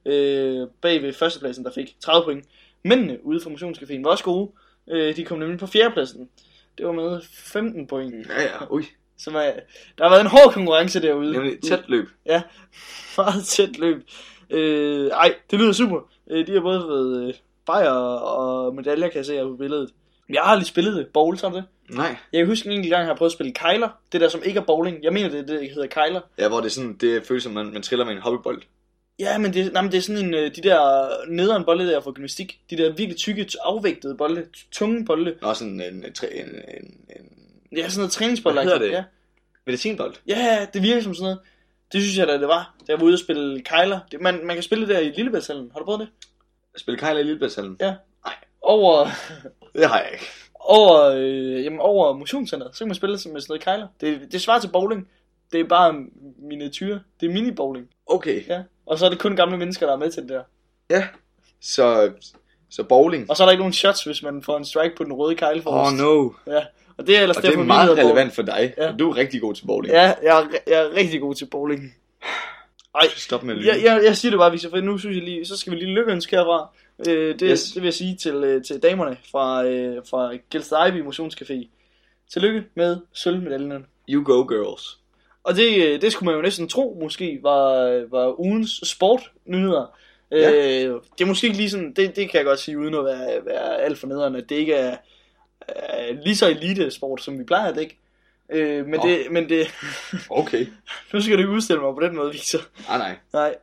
øh, 0.06 0.68
bag 0.80 1.02
ved 1.02 1.12
førstepladsen, 1.12 1.64
der 1.64 1.72
fik 1.72 1.96
30 2.00 2.24
point. 2.24 2.44
Mændene 2.82 3.18
ude 3.26 3.40
fra 3.40 3.50
motionscaféen 3.50 4.02
var 4.02 4.10
også 4.10 4.24
gode. 4.24 4.50
Øh, 4.90 5.16
de 5.16 5.24
kom 5.24 5.38
nemlig 5.38 5.58
på 5.58 5.66
fjerdepladsen. 5.66 6.28
Det 6.78 6.86
var 6.86 6.92
med 6.92 7.20
15 7.32 7.86
point. 7.86 8.26
Ja, 8.28 8.42
ja, 8.42 8.70
ui. 8.70 8.84
Så 9.18 9.30
var, 9.30 9.42
der 9.98 10.04
har 10.04 10.10
været 10.10 10.20
en 10.20 10.26
hård 10.26 10.52
konkurrence 10.52 11.02
derude. 11.02 11.32
Nemlig 11.32 11.60
tæt 11.60 11.84
løb. 11.88 12.08
Ja, 12.26 12.42
meget 13.16 13.44
tæt 13.44 13.78
løb. 13.78 14.08
Øh, 14.50 15.06
ej, 15.10 15.34
det 15.50 15.58
lyder 15.58 15.72
super. 15.72 16.00
Øh, 16.30 16.46
de 16.46 16.52
har 16.52 16.60
både 16.60 16.80
fået 16.80 17.28
øh, 17.28 17.34
bajer 17.66 17.90
og 17.90 18.74
medaljer, 18.74 19.08
kan 19.08 19.16
jeg 19.16 19.26
se 19.26 19.34
her 19.34 19.44
på 19.44 19.56
billedet. 19.56 19.90
Jeg 20.28 20.42
har 20.42 20.50
aldrig 20.50 20.66
spillet 20.66 20.96
det. 20.96 21.06
Bowl, 21.06 21.38
så 21.38 21.48
det. 21.48 21.64
Nej. 21.90 22.16
Jeg 22.32 22.38
kan 22.38 22.46
huske 22.46 22.66
en 22.66 22.72
enkelt 22.72 22.90
gang, 22.90 23.00
jeg 23.00 23.08
har 23.08 23.16
prøvet 23.16 23.30
at 23.30 23.34
spille 23.34 23.52
kejler. 23.52 23.88
Det 24.12 24.20
der, 24.20 24.28
som 24.28 24.40
ikke 24.44 24.60
er 24.60 24.64
bowling. 24.64 25.04
Jeg 25.04 25.12
mener, 25.12 25.28
det 25.28 25.38
er 25.38 25.46
det, 25.46 25.60
der 25.60 25.68
hedder 25.68 25.86
kejler. 25.86 26.20
Ja, 26.38 26.48
hvor 26.48 26.60
det 26.60 26.66
er 26.66 26.70
sådan, 26.70 26.96
det 27.00 27.26
føles 27.26 27.42
som, 27.42 27.52
man, 27.52 27.72
man 27.72 27.82
triller 27.82 28.04
med 28.04 28.12
en 28.12 28.18
hobbybold. 28.20 28.62
Ja, 29.18 29.38
men 29.38 29.54
det, 29.54 29.72
nej, 29.72 29.82
men 29.82 29.92
det 29.92 29.98
er 29.98 30.02
sådan 30.02 30.24
en, 30.24 30.34
øh, 30.34 30.56
de 30.56 30.62
der 30.62 31.08
nederen 31.28 31.64
bolde 31.64 31.86
der 31.86 32.00
fra 32.00 32.10
gymnastik. 32.10 32.58
De 32.70 32.76
der 32.76 32.88
virkelig 32.88 33.16
tykke, 33.16 33.46
afvægtede 33.64 34.14
bolde. 34.16 34.46
Tunge 34.72 35.04
bolde. 35.04 35.34
Nå, 35.42 35.54
sådan 35.54 35.80
en, 35.80 35.80
en, 35.82 36.04
en, 36.32 36.48
en 37.08 37.30
Ja, 37.76 37.88
sådan 37.88 37.98
noget 38.00 38.12
træningsbold. 38.12 38.54
Hvad 38.54 38.64
hedder 38.64 38.78
det? 38.78 38.90
Ja. 38.90 39.04
medicinbold. 39.66 40.14
ja, 40.28 40.66
det 40.74 40.82
virker 40.82 41.02
som 41.02 41.14
sådan 41.14 41.24
noget. 41.24 41.38
Det 41.92 42.02
synes 42.02 42.18
jeg 42.18 42.26
da, 42.28 42.32
det 42.38 42.48
var. 42.48 42.74
Da 42.80 42.84
jeg 42.92 43.00
var 43.00 43.06
ude 43.06 43.14
og 43.14 43.18
spille 43.18 43.62
kejler. 43.62 44.00
Det, 44.12 44.20
man, 44.20 44.40
man 44.46 44.56
kan 44.56 44.62
spille 44.62 44.86
det 44.86 44.94
der 44.94 45.00
i 45.00 45.10
Lillebæltshallen. 45.10 45.70
Har 45.72 45.78
du 45.78 45.84
prøvet 45.84 46.00
det? 46.00 46.08
Spille 46.76 46.98
kejler 46.98 47.20
i 47.20 47.22
Lillebæltshallen. 47.22 47.76
Ja. 47.80 47.94
Over, 48.62 49.06
Det 49.76 49.88
har 49.88 49.98
jeg 50.00 50.10
ikke. 50.12 50.24
over, 50.60 51.02
øh, 51.04 51.64
jamen 51.64 51.80
over 51.80 52.12
motionscenteret, 52.12 52.74
så 52.76 52.78
kan 52.78 52.88
man 52.88 52.94
spille 52.94 53.18
som 53.18 53.32
med 53.32 53.40
sådan 53.40 53.50
noget 53.52 53.62
kejler. 53.64 53.86
Det, 54.00 54.32
det 54.32 54.40
svarer 54.42 54.60
til 54.60 54.68
bowling. 54.68 55.08
Det 55.52 55.60
er 55.60 55.64
bare 55.64 55.94
miniatyr. 56.38 56.98
Det 57.20 57.30
er 57.30 57.34
mini-bowling. 57.34 57.94
Okay. 58.06 58.48
Ja. 58.48 58.62
Og 58.86 58.98
så 58.98 59.06
er 59.06 59.10
det 59.10 59.18
kun 59.18 59.36
gamle 59.36 59.56
mennesker, 59.56 59.86
der 59.86 59.92
er 59.92 59.98
med 59.98 60.10
til 60.10 60.22
det 60.22 60.30
der. 60.30 60.42
Ja. 60.90 61.08
Så, 61.60 62.12
så 62.70 62.82
bowling. 62.82 63.30
Og 63.30 63.36
så 63.36 63.42
er 63.42 63.46
der 63.46 63.52
ikke 63.52 63.60
nogen 63.62 63.72
shots, 63.72 64.04
hvis 64.04 64.22
man 64.22 64.42
får 64.42 64.56
en 64.56 64.64
strike 64.64 64.96
på 64.96 65.04
den 65.04 65.12
røde 65.12 65.34
kejle 65.34 65.62
for 65.62 65.70
Oh 65.70 65.92
no. 65.92 66.30
Ja. 66.46 66.64
Og 66.98 67.06
det 67.06 67.16
er 67.16 67.20
ellers 67.22 67.36
Og 67.36 67.42
det 67.42 67.48
derfor, 67.50 67.60
er 67.60 67.64
vi 67.64 67.66
meget 67.66 67.98
relevant 67.98 68.34
for 68.34 68.42
dig. 68.42 68.74
Ja. 68.78 68.92
Du 68.92 69.10
er 69.10 69.16
rigtig 69.16 69.40
god 69.40 69.54
til 69.54 69.66
bowling. 69.66 69.94
Ja, 69.94 70.14
jeg 70.22 70.42
er, 70.42 70.46
jeg 70.66 70.80
er 70.84 70.94
rigtig 70.96 71.20
god 71.20 71.34
til 71.34 71.46
bowling. 71.46 71.94
Ej, 72.94 73.06
Stop 73.16 73.42
med 73.42 73.54
at 73.54 73.60
lyve. 73.60 73.72
jeg, 73.72 73.84
jeg, 73.84 74.00
jeg 74.04 74.16
siger 74.16 74.30
det 74.30 74.38
bare, 74.38 74.50
Victor, 74.52 74.70
for 74.70 74.80
nu 74.80 74.98
synes 74.98 75.16
jeg 75.16 75.24
lige, 75.24 75.44
så 75.44 75.56
skal 75.56 75.72
vi 75.72 75.76
lige 75.76 75.94
lykkeønske 75.94 76.36
herfra. 76.36 76.68
Øh, 77.08 77.38
det, 77.38 77.48
Yes. 77.50 77.62
det 77.62 77.82
vil 77.82 77.86
jeg 77.86 77.94
sige 77.94 78.16
til, 78.16 78.34
øh, 78.34 78.64
til 78.64 78.82
damerne 78.82 79.16
fra, 79.30 79.64
øh, 79.64 79.96
fra 80.10 80.32
Gelsted 80.50 80.78
Ivy 80.88 81.02
Motionscafé. 81.08 81.68
Tillykke 82.32 82.64
med 82.74 82.96
sølvmedaljen. 83.12 83.86
You 84.08 84.24
go, 84.24 84.42
girls. 84.42 84.98
Og 85.44 85.56
det, 85.56 85.86
øh, 85.86 86.00
det 86.00 86.12
skulle 86.12 86.26
man 86.26 86.34
jo 86.34 86.42
næsten 86.42 86.68
tro, 86.68 86.98
måske 87.02 87.38
var, 87.42 87.70
var 88.10 88.40
ugens 88.40 88.80
sportnyheder. 88.84 89.96
Ja. 90.30 90.50
Øh, 90.50 91.00
det 91.18 91.20
er 91.20 91.26
måske 91.26 91.46
ikke 91.46 91.56
lige 91.56 91.70
sådan, 91.70 91.92
det, 91.92 92.16
det 92.16 92.30
kan 92.30 92.38
jeg 92.38 92.44
godt 92.44 92.58
sige, 92.58 92.78
uden 92.78 92.94
at 92.94 93.04
være, 93.04 93.44
være 93.46 93.80
alt 93.82 93.98
for 93.98 94.06
nederen, 94.06 94.36
at 94.36 94.48
det 94.48 94.56
ikke 94.56 94.74
er, 94.74 94.96
er 95.68 96.12
lige 96.24 96.36
så 96.36 96.48
elite 96.48 96.90
sport, 96.90 97.22
som 97.22 97.38
vi 97.38 97.44
plejer 97.44 97.68
at 97.70 97.76
dække. 97.76 97.98
Øh, 98.50 98.86
men, 98.86 99.00
Nå. 99.00 99.06
det, 99.08 99.26
men 99.30 99.48
det, 99.48 99.66
Okay. 100.30 100.66
nu 101.12 101.20
skal 101.20 101.34
du 101.34 101.38
ikke 101.38 101.50
udstille 101.52 101.82
mig 101.82 101.94
på 101.94 102.00
den 102.00 102.16
måde, 102.16 102.32
Victor. 102.32 102.58
Ah, 102.88 102.98
nej. 102.98 103.16
Nej, 103.32 103.54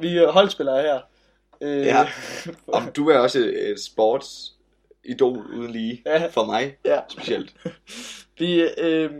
vi 0.00 0.16
er 0.16 0.30
holdspillere 0.32 0.82
her. 0.82 0.98
Øh, 1.60 1.86
Ja. 1.86 2.08
Om 2.72 2.92
du 2.96 3.08
er 3.10 3.18
også 3.18 3.38
et 3.38 3.80
sports 3.80 4.52
idol 5.04 5.46
uden 5.54 5.70
lige. 5.70 6.02
Ja. 6.06 6.26
For 6.26 6.44
mig 6.44 6.76
ja. 6.84 6.98
specielt. 7.08 7.54
Vi, 8.38 8.60
øh, 8.78 9.10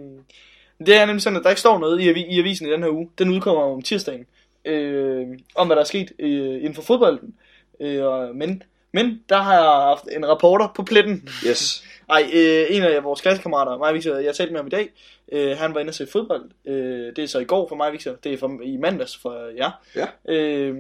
det 0.87 0.94
er 0.96 1.07
nemlig 1.07 1.22
sådan, 1.22 1.37
at 1.37 1.42
der 1.44 1.50
ikke 1.50 1.61
står 1.61 1.79
noget 1.79 2.00
i, 2.00 2.05
i 2.35 2.38
avisen 2.38 2.66
i 2.68 2.70
den 2.70 2.83
her 2.83 2.90
uge. 2.90 3.11
Den 3.18 3.29
udkommer 3.31 3.62
om 3.62 3.83
tirsdagen. 3.83 4.26
Øh, 4.64 5.26
om 5.55 5.66
hvad 5.66 5.76
der 5.76 5.83
er 5.83 5.87
sket 5.87 6.12
øh, 6.18 6.55
inden 6.57 6.74
for 6.74 6.83
fodbolden. 6.83 7.35
Øh, 7.81 8.05
og- 8.05 8.37
men, 8.37 8.62
men 8.92 9.22
der 9.29 9.37
har 9.37 9.55
jeg 9.55 9.62
haft 9.62 10.05
en 10.16 10.29
rapporter 10.29 10.68
på 10.76 10.83
pletten. 10.83 11.29
Yes. 11.46 11.85
Ej, 12.11 12.31
øh, 12.35 12.66
en 12.70 12.83
af 12.83 13.05
vores 13.05 13.20
klassekammerater, 13.20 13.79
mig 13.79 13.94
Victor, 13.94 14.16
jeg 14.16 14.35
talte 14.35 14.53
med 14.53 14.61
ham 14.61 14.66
i 14.66 14.70
dag. 14.70 14.88
Øh, 15.33 15.59
han 15.59 15.74
var 15.74 15.81
inde 15.81 15.90
og 15.90 15.94
se 15.94 16.07
fodbold. 16.07 16.50
Øh, 16.64 17.16
det 17.16 17.18
er 17.18 17.26
så 17.26 17.38
i 17.38 17.44
går 17.44 17.68
for 17.68 17.76
mig, 17.76 17.92
Victor. 17.92 18.12
Det 18.24 18.33
er 18.33 18.38
for, 18.38 18.61
i 18.62 18.76
mandags 18.76 19.16
for 19.16 19.57
jer. 19.57 19.70
Ja. 19.96 20.35
Øh, 20.35 20.74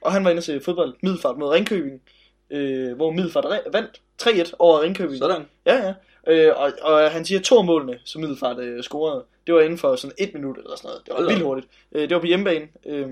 og 0.00 0.12
han 0.12 0.24
var 0.24 0.30
inde 0.30 0.40
og 0.40 0.44
se 0.44 0.60
fodbold. 0.60 0.94
Middelfart 1.02 1.38
mod 1.38 1.48
Ringkøbing. 1.48 2.02
Øh, 2.50 2.96
hvor 2.96 3.10
Middelfart 3.10 3.60
vandt 3.72 4.00
3-1 4.22 4.52
over 4.58 4.82
Ringkøbing. 4.82 5.18
Sådan. 5.18 5.46
Ja, 5.66 5.76
ja. 5.76 5.94
Øh, 6.26 6.52
og, 6.56 6.72
og 6.82 7.10
han 7.10 7.24
siger, 7.24 7.40
to 7.40 7.58
af 7.58 7.64
målene, 7.64 7.98
som 8.04 8.20
Middelfart 8.20 8.58
øh, 8.58 8.82
scorede, 8.82 9.24
det 9.46 9.54
var 9.54 9.60
inden 9.60 9.78
for 9.78 9.96
sådan 9.96 10.14
et 10.18 10.34
minut 10.34 10.56
eller 10.58 10.76
sådan 10.76 10.88
noget. 10.88 11.02
Det 11.06 11.12
var 11.12 11.16
Hold 11.16 11.28
vildt 11.28 11.42
hurtigt. 11.42 11.68
Øh, 11.92 12.02
det 12.02 12.14
var 12.14 12.20
på 12.20 12.26
hjemmebane. 12.26 12.68
Øh, 12.86 13.06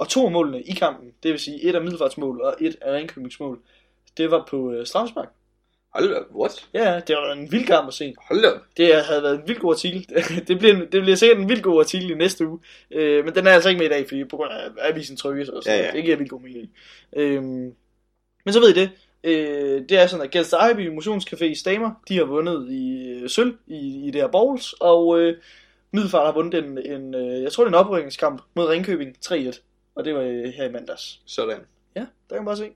og 0.00 0.08
to 0.08 0.26
af 0.26 0.32
målene 0.32 0.62
i 0.62 0.72
kampen, 0.72 1.12
det 1.22 1.30
vil 1.30 1.40
sige 1.40 1.62
et 1.62 1.74
af 1.74 1.82
Middelfarts 1.82 2.18
mål 2.18 2.40
og 2.40 2.54
et 2.60 2.76
af 2.80 2.92
Ringkøbings 2.92 3.40
mål, 3.40 3.58
det 4.16 4.30
var 4.30 4.46
på 4.50 4.72
øh, 4.72 4.86
straffespark. 4.86 5.28
Hold 5.94 6.14
da. 6.14 6.20
What? 6.34 6.68
Ja, 6.74 7.00
det 7.06 7.16
var 7.16 7.32
en 7.32 7.52
vild 7.52 7.66
kamp 7.66 7.88
at 7.88 7.94
se. 7.94 8.14
Hold 8.28 8.42
da. 8.42 8.48
Det 8.76 9.04
havde 9.04 9.22
været 9.22 9.34
en 9.34 9.48
vild 9.48 9.58
god 9.58 9.74
artikel. 9.74 10.06
det, 10.48 10.58
bliver, 10.58 10.74
det 10.74 11.02
bliver 11.02 11.14
sikkert 11.14 11.38
en 11.38 11.48
vild 11.48 11.62
god 11.62 11.80
artikel 11.80 12.10
i 12.10 12.14
næste 12.14 12.48
uge. 12.48 12.58
Øh, 12.90 13.24
men 13.24 13.34
den 13.34 13.46
er 13.46 13.50
altså 13.50 13.68
ikke 13.68 13.78
med 13.78 13.86
i 13.86 13.90
dag, 13.90 14.08
fordi 14.08 14.24
på 14.24 14.36
grund 14.36 14.52
af 14.52 14.68
avisen 14.78 15.16
trykkes 15.16 15.48
og 15.48 15.62
sådan 15.62 15.78
Ja, 15.78 15.86
ja. 15.86 15.92
Det 15.92 16.04
giver 16.04 16.16
vildt 16.16 16.30
god 16.30 16.40
mening. 16.40 16.70
Øh, 17.16 17.42
men 18.44 18.52
så 18.52 18.60
ved 18.60 18.68
I 18.68 18.80
det. 18.80 18.90
Øh, 19.24 19.82
det 19.88 19.98
er 19.98 20.06
sådan, 20.06 20.24
at 20.24 20.30
Gels 20.30 20.54
Ivy 20.72 20.98
Motionscafé 20.98 21.44
i 21.44 21.54
Stamer, 21.54 21.90
de 22.08 22.16
har 22.16 22.24
vundet 22.24 22.72
i 22.72 23.08
øh, 23.08 23.28
sølv 23.28 23.56
i, 23.66 24.06
i 24.06 24.10
det 24.10 24.20
her 24.20 24.28
bowls, 24.28 24.72
og 24.72 25.20
øh, 25.20 25.36
Middelfart 25.92 26.26
har 26.26 26.32
vundet 26.32 26.64
en, 26.64 26.78
en 26.78 27.14
øh, 27.14 27.42
jeg 27.42 27.52
tror 27.52 27.64
det 27.64 27.74
er 27.74 27.78
en 27.78 27.84
oprykningskamp 27.86 28.42
mod 28.54 28.66
Ringkøbing 28.66 29.16
3-1, 29.26 29.60
og 29.94 30.04
det 30.04 30.14
var 30.14 30.20
øh, 30.20 30.44
her 30.44 30.64
i 30.68 30.72
mandags. 30.72 31.20
Sådan. 31.26 31.58
Ja, 31.96 32.00
der 32.00 32.06
kan 32.30 32.36
man 32.36 32.44
bare 32.44 32.56
se. 32.56 32.70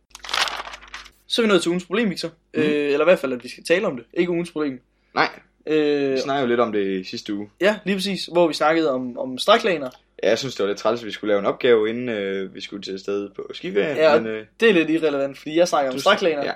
Så 1.26 1.42
er 1.42 1.46
vi 1.46 1.48
nået 1.48 1.62
til 1.62 1.68
ugens 1.68 1.84
problem, 1.84 2.10
Victor. 2.10 2.28
Mm. 2.54 2.60
Øh, 2.62 2.66
eller 2.92 3.00
i 3.00 3.04
hvert 3.04 3.18
fald, 3.18 3.32
at 3.32 3.44
vi 3.44 3.48
skal 3.48 3.64
tale 3.64 3.86
om 3.86 3.96
det. 3.96 4.04
Ikke 4.14 4.30
ugens 4.32 4.50
problem. 4.52 4.80
Nej, 5.14 5.28
Øh, 5.66 6.12
vi 6.12 6.18
snakkede 6.18 6.42
jo 6.42 6.48
lidt 6.48 6.60
om 6.60 6.72
det 6.72 7.00
i 7.00 7.04
sidste 7.04 7.34
uge. 7.34 7.50
Ja, 7.60 7.76
lige 7.84 7.96
præcis. 7.96 8.26
Hvor 8.32 8.48
vi 8.48 8.54
snakkede 8.54 8.90
om, 8.92 9.18
om 9.18 9.38
stræklaner. 9.38 9.90
Ja, 10.22 10.28
jeg 10.28 10.38
synes, 10.38 10.54
det 10.54 10.62
var 10.62 10.68
lidt 10.68 10.78
træls, 10.78 11.00
at 11.00 11.06
vi 11.06 11.10
skulle 11.12 11.28
lave 11.28 11.38
en 11.38 11.46
opgave, 11.46 11.88
inden 11.88 12.08
øh, 12.08 12.54
vi 12.54 12.60
skulle 12.60 12.82
til 12.82 12.98
sted 12.98 13.30
på 13.30 13.50
skiferie. 13.54 13.94
Ja, 13.96 14.16
men, 14.20 14.26
øh, 14.26 14.46
Det 14.60 14.68
er 14.68 14.72
lidt 14.72 14.90
irrelevant, 14.90 15.38
fordi 15.38 15.56
jeg 15.56 15.68
snakker 15.68 15.92
om 15.92 15.98
stræklaner. 15.98 16.44
ja. 16.44 16.52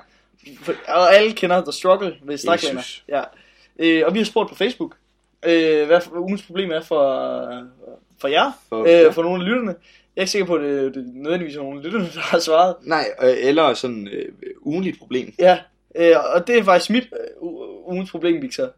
For- 0.63 0.75
Og 0.89 1.15
alle 1.15 1.33
kender 1.33 1.63
The 1.63 1.73
Struggle 1.73 2.17
ved 2.23 2.39
stræklaner. 2.39 2.79
Jesus. 2.81 3.05
Ja. 3.09 3.23
Øh, 3.79 4.03
og 4.07 4.15
vi 4.15 4.19
har 4.19 4.25
spurgt 4.25 4.49
på 4.49 4.55
Facebook, 4.55 4.97
øh, 5.47 5.87
hvad 5.87 6.01
ugens 6.17 6.43
problem 6.43 6.71
er 6.71 6.81
for, 6.83 7.03
for 8.21 8.29
jer, 8.29 8.53
For- 8.69 8.85
for, 8.85 8.89
ja. 8.89 9.07
øh, 9.07 9.13
for 9.13 9.23
nogle 9.23 9.43
af 9.45 9.49
lytterne. 9.51 9.75
Jeg 10.19 10.23
er 10.23 10.25
ikke 10.25 10.31
sikker 10.31 10.47
på, 10.47 10.55
at 10.55 10.61
det, 10.63 10.95
det 10.95 11.01
er 11.01 11.05
nødvendigvis 11.15 11.57
er 11.57 11.61
nogle 11.63 11.79
af 11.79 11.85
lytterne, 11.85 12.05
der 12.15 12.21
har 12.21 12.39
svaret. 12.39 12.75
nej, 12.83 13.05
øh, 13.23 13.35
eller 13.39 13.75
sådan 13.75 14.09
øh, 14.09 14.25
ugenligt 14.61 14.99
problem. 14.99 15.35
Ja, 15.39 15.59
øh, 15.97 16.17
og 16.35 16.47
det 16.47 16.59
er 16.59 16.63
faktisk 16.65 16.91
mit 16.91 17.03
øh, 17.03 17.49
ugens 17.87 18.11
problem, 18.11 18.43
Victor. 18.43 18.65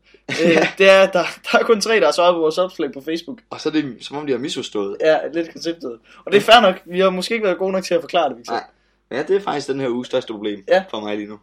Øh, 0.44 0.66
det 0.78 0.90
er, 0.90 1.06
der, 1.06 1.24
der 1.52 1.58
er 1.58 1.62
kun 1.62 1.80
tre, 1.80 1.96
der 2.00 2.04
har 2.04 2.12
svaret 2.12 2.34
på 2.34 2.38
vores 2.40 2.58
opslag 2.58 2.92
på 2.92 3.00
Facebook. 3.00 3.38
Og 3.50 3.60
så 3.60 3.68
er 3.68 3.72
det, 3.72 3.96
som 4.00 4.16
om 4.16 4.26
de 4.26 4.32
har 4.32 4.38
misforstået. 4.38 4.96
Ja, 5.00 5.18
lidt 5.34 5.52
konceptet. 5.52 5.98
Og 6.24 6.32
det 6.32 6.38
er 6.38 6.40
fair 6.42 6.60
nok. 6.60 6.82
Vi 6.86 7.00
har 7.00 7.10
måske 7.10 7.34
ikke 7.34 7.44
været 7.46 7.58
gode 7.58 7.72
nok 7.72 7.84
til 7.84 7.94
at 7.94 8.00
forklare 8.00 8.28
det, 8.28 8.36
Victor. 8.38 8.52
Nej. 8.54 8.64
Men 9.10 9.16
ja, 9.18 9.22
det 9.22 9.36
er 9.36 9.40
faktisk 9.40 9.68
den 9.68 9.80
her 9.80 9.88
uges 9.88 10.06
største 10.06 10.32
problem 10.32 10.64
Ja. 10.68 10.84
for 10.90 11.00
mig 11.00 11.16
lige 11.16 11.28
nu. 11.28 11.38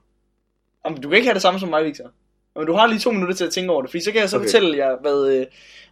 Jamen, 0.86 1.02
du 1.02 1.10
kan 1.10 1.16
ikke 1.16 1.28
have 1.28 1.34
det 1.34 1.42
samme 1.42 1.60
som 1.60 1.70
mig, 1.70 1.86
Victor. 1.86 2.12
Men 2.58 2.68
du 2.68 2.74
har 2.74 2.88
lige 2.88 3.00
to 3.00 3.12
minutter 3.12 3.36
til 3.36 3.46
at 3.46 3.52
tænke 3.54 3.72
over 3.72 3.82
det, 3.82 3.92
fordi 3.92 4.04
så 4.04 4.12
kan 4.12 4.22
jeg 4.22 4.30
så 4.30 4.38
Okay. 4.38 4.46
fortælle 4.46 4.78
jer, 4.78 4.98
hvad, 5.02 5.36
øh, 5.40 5.46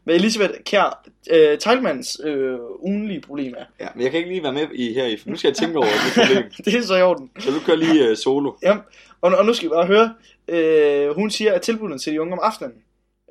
hvad 0.04 0.16
Elisabeth 0.16 0.54
Kjær 0.66 1.04
øh, 1.32 1.58
Teilmans 1.58 2.18
øh, 2.24 2.58
ugenlige 2.80 3.22
problem 3.22 3.54
er. 3.58 3.64
Ja, 3.80 3.88
men 3.96 4.04
jeg 4.04 4.12
kan 4.12 4.18
ikke 4.18 4.30
lige 4.30 4.44
være 4.44 4.54
med 4.54 4.68
i 4.74 4.94
her 4.94 5.06
i, 5.06 5.18
for 5.18 5.30
nu 5.30 5.36
skal 5.36 5.48
jeg 5.48 5.56
tænke 5.58 5.78
over 5.78 5.88
det 5.88 6.14
problem. 6.28 6.44
det 6.66 6.74
er 6.76 6.82
så 6.82 6.96
i 6.96 7.02
orden. 7.02 7.30
Så 7.40 7.52
du 7.52 7.60
kører 7.66 7.78
lige 7.78 8.08
øh, 8.08 8.18
solo. 8.18 8.52
Jamen, 8.64 8.84
og, 9.22 9.32
og 9.38 9.46
nu 9.46 9.54
skal 9.54 9.70
vi 9.70 9.74
bare 9.74 9.86
høre. 9.86 10.14
Øh, 10.48 11.16
hun 11.16 11.30
siger, 11.30 11.54
at 11.54 11.62
tilbudene 11.62 12.00
til 12.00 12.14
de 12.14 12.22
unge 12.22 12.34
om 12.34 12.40
aftenen 12.44 12.74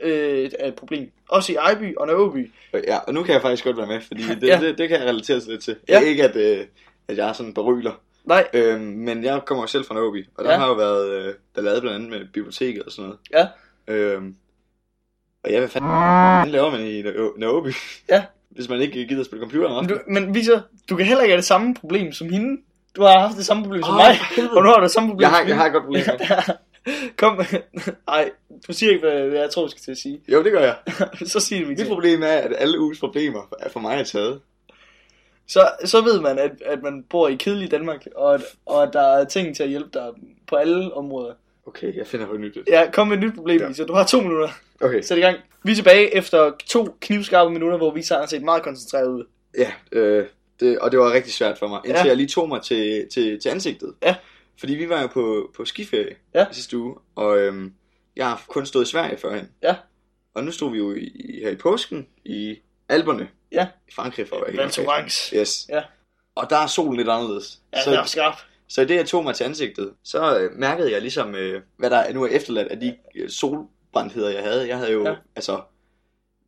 øh, 0.03 0.51
er 0.59 0.68
et 0.68 0.75
problem. 0.75 1.11
Også 1.29 1.53
i 1.53 1.55
Ejby 1.55 1.97
og 1.97 2.07
Nørreby. 2.07 2.51
Øh, 2.75 2.83
Ja, 2.87 2.99
og 2.99 3.14
nu 3.14 3.23
kan 3.23 3.33
jeg 3.35 3.42
faktisk 3.42 3.64
godt 3.64 3.77
være 3.77 3.87
med, 3.87 4.01
fordi 4.01 4.23
det, 4.40 4.49
Ja. 4.49 4.61
det, 4.61 4.79
det 4.79 4.88
kan 4.88 4.99
jeg 5.01 5.07
relatere 5.09 5.40
sig 5.40 5.51
lidt 5.51 5.62
til. 5.64 5.77
Ja. 5.88 6.01
Ikke 6.01 6.25
at, 6.25 6.37
øh, 6.37 6.66
at 7.09 7.16
jeg 7.16 7.29
er 7.29 7.33
sådan 7.33 7.55
beryler. 7.55 8.01
Nej, 8.25 8.49
Øhm, 8.55 8.81
men 8.81 9.25
jeg 9.25 9.41
kommer 9.47 9.67
selv 9.67 9.85
fra 9.85 9.95
Nørreby, 9.95 10.27
og 10.37 10.45
der 10.45 10.51
Ja. 10.51 10.59
har 10.59 10.67
jo 10.69 10.75
været, 10.75 11.11
øh, 11.11 11.35
der 11.57 11.63
lavet 11.63 11.83
blandt 11.83 11.95
andet 11.97 12.11
med 12.11 12.27
biblioteket 12.33 12.83
og 12.83 12.93
sådan 12.93 13.05
noget. 13.05 13.19
Ja. 13.89 13.95
Øhm, 13.95 14.35
og 15.45 15.51
ja, 15.51 15.59
hvad 15.59 15.69
fanden 15.69 16.51
laver 16.51 16.71
man 16.71 16.81
i 16.81 17.03
Nørreby? 17.39 17.75
Ja. 18.11 18.25
Hvis 18.57 18.69
man 18.69 18.81
ikke 18.81 19.07
gider 19.07 19.21
at 19.21 19.27
spille 19.27 19.41
computer 19.41 19.69
om 19.69 19.85
men, 19.85 19.93
aftenen. 19.95 20.25
men 20.25 20.35
Victor, 20.35 20.63
du 20.91 20.97
kan 20.97 21.07
heller 21.07 21.23
ikke 21.23 21.33
have 21.33 21.37
det 21.37 21.45
samme 21.45 21.75
problem 21.75 22.13
som 22.13 22.31
hende. 22.31 22.61
Du 22.97 23.03
har 23.03 23.19
haft 23.21 23.37
det 23.37 23.47
samme 23.47 23.63
problem 23.63 23.83
som 23.83 23.93
Åh, 23.95 23.97
mig, 23.97 24.19
og 24.57 24.63
nu 24.63 24.69
har 24.69 24.77
du 24.77 24.83
det 24.83 24.91
samme 24.91 25.09
problem 25.09 25.23
Jeg 25.23 25.31
har, 25.31 25.39
som 25.41 25.49
jeg 25.49 25.57
har 25.57 25.67
et 25.67 25.73
godt 25.73 25.85
problem. 25.85 26.05
Kom, 27.17 27.41
ej, 28.09 28.31
du 28.69 28.73
siger 28.73 28.93
ikke, 28.93 29.07
hvad 29.09 29.29
hvad 29.29 29.39
jeg 29.41 29.51
tror, 29.51 29.63
du 29.63 29.69
skal 29.71 29.83
til 29.83 29.91
at 29.91 29.99
sige. 29.99 30.21
Jo, 30.29 30.43
det 30.45 30.53
gør 30.53 30.61
jeg. 30.61 30.77
så 31.33 31.41
sig 31.41 31.59
det, 31.59 31.69
Mit 31.69 31.89
problem 31.89 32.23
er, 32.23 32.27
at 32.27 32.53
alle 32.59 32.81
ugens 32.81 33.01
problemer 33.01 33.41
er 33.61 33.69
for 33.71 33.81
mig 33.81 34.01
er 34.01 34.05
taget. 34.05 34.41
Så, 35.49 35.69
så 35.85 36.01
ved 36.01 36.21
man, 36.21 36.39
at, 36.39 36.51
at 36.65 36.83
man 36.83 37.05
bor 37.11 37.29
i 37.29 37.35
kedelig 37.35 37.71
Danmark, 37.71 38.07
og 38.17 38.35
at, 38.35 38.43
og 38.67 38.83
at 38.83 38.91
der 38.93 39.01
er 39.03 39.25
ting 39.25 39.57
til 39.57 39.63
at 39.63 39.69
hjælpe 39.69 39.91
dig 39.95 40.09
på 40.47 40.57
alle 40.57 40.95
områder. 40.95 41.35
Okay, 41.67 41.97
jeg 41.97 42.07
finder 42.07 42.27
på 42.27 42.37
nyt. 42.37 42.59
Ja, 42.69 42.91
kom 42.93 43.09
med 43.09 43.17
et 43.17 43.23
nyt 43.23 43.35
problem, 43.35 43.61
Ja. 43.61 43.67
Victor. 43.67 43.85
Du 43.85 43.93
har 43.93 44.05
to 44.07 44.21
minutter. 44.21 44.49
Okay, 44.81 45.03
Sæt 45.03 45.19
i 45.19 45.21
gang. 45.21 45.37
Vi 45.65 45.71
er 45.71 45.75
tilbage 45.77 46.15
efter 46.17 46.53
to 46.67 46.97
knivskarpe 47.01 47.51
minutter, 47.51 47.77
hvor 47.77 47.91
Victor 47.95 48.17
har 48.17 48.27
set 48.27 48.43
meget 48.43 48.63
koncentreret 48.63 49.09
ud. 49.09 49.25
ja, 49.59 49.73
øh, 49.93 50.27
det, 50.61 50.79
og 50.79 50.91
det 50.93 50.99
var 51.01 51.13
rigtig 51.13 51.33
svært 51.33 51.59
for 51.59 51.69
mig, 51.69 51.81
indtil 51.85 52.03
Ja. 52.05 52.09
jeg 52.09 52.17
lige 52.17 52.27
tog 52.29 52.49
mig 52.49 52.63
til, 52.63 53.09
til, 53.13 53.41
til 53.41 53.49
ansigtet. 53.49 53.95
Ja. 54.03 54.17
Fordi 54.61 54.75
vi 54.75 54.89
var 54.89 55.01
jo 55.03 55.07
på, 55.07 55.51
på 55.57 55.65
skiferie 55.65 56.15
Ja. 56.35 56.47
sidste 56.53 56.79
uge, 56.79 56.95
og 57.15 57.39
øhm, 57.39 57.73
jeg 58.17 58.27
har 58.27 58.43
kun 58.49 58.67
stået 58.67 58.85
i 58.87 58.91
Sverige 58.91 59.17
førhen. 59.17 59.49
Ja. 59.63 59.77
Og 60.35 60.45
nu 60.45 60.51
stod 60.51 60.71
vi 60.73 60.79
jo 60.79 60.95
i, 60.95 61.41
her 61.43 61.51
i 61.51 61.57
påsken 61.57 62.07
i 62.25 62.57
Alperne. 62.89 63.29
Ja. 63.55 63.67
I 63.88 63.93
Frankrig 63.95 64.29
for 64.29 64.37
at 64.37 64.43
være 64.57 65.01
helt. 65.03 65.31
Yes. 65.35 65.67
Ja. 65.69 65.83
Og 66.35 66.51
der 66.51 66.57
er 66.57 66.67
solen 66.67 66.97
lidt 66.97 67.09
anderledes. 67.09 67.59
Ja, 67.77 67.83
så, 67.83 67.90
det 67.90 67.99
er 67.99 68.05
skarp. 68.05 68.35
så 68.69 68.83
i 68.83 68.85
det, 68.85 68.95
jeg 68.97 69.07
tog 69.07 69.25
mig 69.25 69.35
til 69.35 69.45
ansigtet, 69.45 69.93
så 70.05 70.38
øh, 70.38 70.51
mærkede 70.59 70.93
jeg 70.93 71.01
ligesom, 71.01 71.35
øh, 71.35 71.62
hvad 71.77 71.90
der 71.90 72.12
nu 72.12 72.23
er 72.25 72.29
efterladt 72.29 72.69
af 72.69 72.81
de 72.81 72.97
øh, 73.14 73.31
solbrændheder, 73.31 74.31
jeg 74.31 74.43
havde. 74.43 74.69
Jeg 74.69 74.77
havde 74.79 74.93
jo, 74.93 75.07
ja. 75.09 75.14
Altså, 75.37 75.61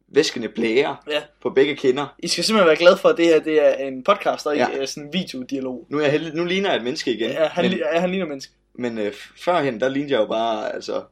væskende 0.08 0.48
blære 0.48 0.96
Ja. 1.10 1.22
på 1.42 1.50
begge 1.50 1.76
kinder. 1.76 2.14
I 2.18 2.28
skal 2.28 2.44
simpelthen 2.44 2.66
være 2.66 2.76
glade 2.76 2.96
for, 2.96 3.08
at 3.08 3.16
det 3.16 3.26
her 3.26 3.40
det 3.40 3.64
er 3.66 3.74
en 3.86 4.04
podcast, 4.04 4.46
og 4.46 4.54
ikke 4.54 4.66
Ja. 4.72 4.78
ja. 4.78 4.86
sådan 4.86 5.06
en 5.06 5.12
videodialog. 5.12 5.86
Nu, 5.90 5.98
er 5.98 6.02
jeg 6.02 6.10
heldig, 6.12 6.34
nu 6.34 6.44
ligner 6.44 6.68
jeg 6.70 6.76
et 6.76 6.84
menneske 6.84 7.12
igen. 7.14 7.30
Ja, 7.30 7.46
han, 7.48 7.64
men, 7.64 7.78
ja, 7.78 8.00
han 8.00 8.10
ligner 8.10 8.26
menneske. 8.26 8.52
men 8.74 8.98
øh, 8.98 9.12
førhen, 9.44 9.80
der 9.80 9.88
lignede 9.88 10.12
jeg 10.12 10.20
jo 10.20 10.26
bare, 10.26 10.74
altså, 10.74 11.02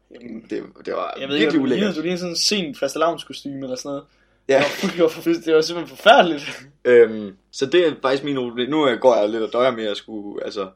det, 0.50 0.62
det 0.85 0.92
var 0.94 1.14
Jeg 1.20 1.28
ved 1.28 1.37
ikke, 1.37 1.44
virkelig 1.52 1.52
ligner. 1.52 1.62
ulækkert. 1.62 1.96
Du 1.96 2.00
ligner 2.00 2.16
sådan 2.18 2.33
en 2.33 2.37
sen 2.37 2.74
fastelavnskostyme 2.74 3.62
eller 3.62 3.76
sådan 3.76 3.88
noget. 3.88 4.04
Ja. 4.48 4.62
Det 4.83 4.98
var, 4.98 5.09
det 5.44 5.54
var, 5.54 5.61
simpelthen 5.61 5.96
forfærdeligt. 5.96 6.44
Øhm, 6.85 7.37
så 7.52 7.66
det 7.66 7.87
er 7.87 7.92
faktisk 8.02 8.24
min 8.24 8.37
problem. 8.37 8.70
Nu 8.70 8.88
øh, 8.88 8.98
går 8.98 9.16
jeg 9.16 9.28
lidt 9.28 9.42
og 9.42 9.52
døjer 9.52 9.70
med 9.70 9.87
at 9.87 9.96
skulle 9.96 10.44
altså, 10.44 10.68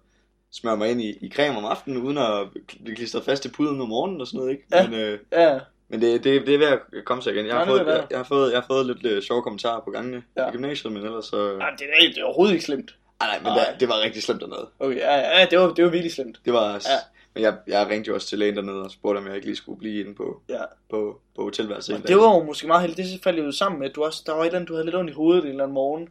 smøre 0.52 0.76
mig 0.76 0.90
ind 0.90 1.00
i, 1.00 1.11
i 1.11 1.31
creme 1.35 1.59
om 1.59 1.64
aftenen, 1.64 2.02
uden 2.02 2.18
at 2.18 2.48
blive 2.85 2.96
klistret 2.96 3.24
fast 3.24 3.42
til 3.42 3.48
puden 3.48 3.81
om 3.81 3.88
morgenen 3.88 4.20
og 4.20 4.26
sådan 4.26 4.38
noget. 4.38 4.50
Ikke? 4.50 4.64
Ja. 4.72 4.88
Men, 4.88 5.00
øh, 5.00 5.18
Ja, 5.33 5.59
men 5.88 6.02
det, 6.02 6.24
det, 6.24 6.46
det 6.46 6.54
er 6.54 6.59
ved 6.59 6.66
at 6.66 6.81
komme 7.04 7.22
sig 7.22 7.33
igen. 7.35 7.46
Jeg 7.46 7.54
har, 7.54 7.61
Ja, 7.61 7.70
fået, 7.70 7.87
jeg, 7.87 8.07
jeg, 8.11 8.18
har 8.18 8.24
fået, 8.24 8.52
jeg 8.52 8.61
har 8.61 8.66
fået 8.66 8.87
lidt 8.87 9.07
øh, 9.07 9.22
sjove 9.22 9.42
kommentarer 9.42 9.81
på 9.85 9.90
gangene 9.90 10.22
ja. 10.37 10.42
Ja. 10.42 10.48
i 10.48 10.52
gymnasiet, 10.52 10.92
men 10.92 11.04
ellers 11.04 11.24
så... 11.24 11.37
Ej, 11.61 11.70
det, 11.78 11.87
er, 11.87 12.09
det 12.09 12.18
er 12.18 12.24
overhovedet 12.24 12.52
ikke 12.54 12.64
slemt. 12.64 12.90
Ej, 13.20 13.26
nej, 13.26 13.38
men 13.38 13.46
Nej. 13.46 13.70
det, 13.72 13.81
det 13.81 13.88
var 13.88 14.00
rigtig 14.00 14.22
slemt 14.22 14.40
dernede. 14.40 14.68
Okay, 14.78 14.96
ja, 14.96 15.38
ja, 15.38 15.46
det 15.50 15.59
var, 15.59 15.74
det 15.74 15.85
var 15.85 15.90
virkelig 15.90 16.12
slemt. 16.12 16.38
Det 16.44 16.52
var... 16.52 16.72
Ja. 16.72 16.98
Men 17.38 17.44
jeg, 17.44 17.57
jeg 17.66 17.88
ringte 17.88 18.09
jo 18.09 18.14
også 18.14 18.27
til 18.29 18.38
lægen 18.38 18.57
dernede 18.57 18.83
og 18.83 18.90
spurgte, 18.90 19.18
om 19.18 19.27
jeg 19.27 19.35
ikke 19.35 19.46
lige 19.46 19.57
skulle 19.57 19.79
blive 19.79 20.01
inde 20.01 20.14
på, 20.14 20.42
Ja. 20.48 20.62
på, 20.90 21.20
på 21.37 21.42
hotelværelset. 21.42 21.90
en 21.90 21.96
Og 21.96 22.09
dag. 22.09 22.14
det 22.14 22.22
var 22.22 22.35
jo 22.35 22.42
måske 22.42 22.66
meget 22.66 22.83
heldigt. 22.83 23.09
Det 23.12 23.22
faldt 23.22 23.38
jo 23.38 23.53
sammen 23.53 23.79
med, 23.81 23.88
at 23.90 23.96
du 23.96 24.05
også, 24.05 24.22
der 24.27 24.33
var 24.33 24.40
et 24.42 24.46
eller 24.46 24.57
andet, 24.59 24.68
du 24.68 24.74
havde 24.74 24.85
lidt 24.85 24.96
ondt 24.96 25.11
i 25.11 25.14
hovedet 25.14 25.44
en 25.44 25.51
eller 25.51 25.62
anden 25.64 25.74
morgen. 25.74 26.09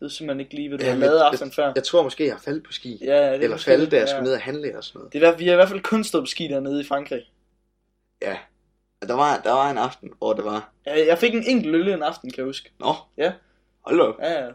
ved 0.00 0.10
simpelthen 0.10 0.40
ikke 0.40 0.54
lige, 0.54 0.68
hvad 0.68 0.78
du 0.78 0.84
Ja, 0.84 0.90
har 0.90 0.96
men 0.96 1.00
lavet 1.06 1.18
jeg- 1.18 1.26
aften 1.26 1.52
før. 1.52 1.72
Jeg 1.74 1.84
tror 1.84 2.02
måske, 2.02 2.24
jeg 2.26 2.34
har 2.34 2.40
faldet 2.40 2.62
på 2.62 2.72
ski. 2.72 2.98
Ja, 3.00 3.06
det 3.06 3.14
er 3.24 3.32
Eller 3.32 3.56
faldet, 3.56 3.84
det, 3.84 3.90
da 3.92 3.96
jeg 3.96 4.06
ja. 4.06 4.10
skulle 4.12 4.24
ned 4.24 4.32
og 4.32 4.40
handle 4.40 4.76
og 4.76 4.84
sådan 4.84 4.98
noget. 4.98 5.12
Det 5.12 5.22
er, 5.22 5.28
hvert- 5.28 5.38
vi 5.38 5.46
har 5.46 5.52
i 5.52 5.56
hvert 5.56 5.68
fald 5.68 5.80
kun 5.80 6.04
stået 6.04 6.22
på 6.22 6.26
ski 6.26 6.48
dernede 6.48 6.80
i 6.80 6.84
Frankrig. 6.84 7.22
Ja. 8.22 8.36
Der 9.08 9.14
var, 9.14 9.40
der 9.44 9.52
var 9.52 9.70
en 9.70 9.78
aften, 9.78 10.10
hvor 10.18 10.32
det 10.32 10.44
var... 10.44 10.72
Jeg, 10.86 11.04
jeg 11.06 11.18
fik 11.18 11.34
en 11.34 11.44
enkelt 11.46 11.74
øl 11.74 11.88
en 11.88 12.02
aften, 12.02 12.30
kan 12.30 12.38
jeg 12.38 12.46
huske. 12.46 12.70
Nå. 12.80 12.94
Ja. 13.16 13.32
Hold 13.86 14.00
op. 14.00 14.14
Ja, 14.20 14.44
ja. 14.44 14.48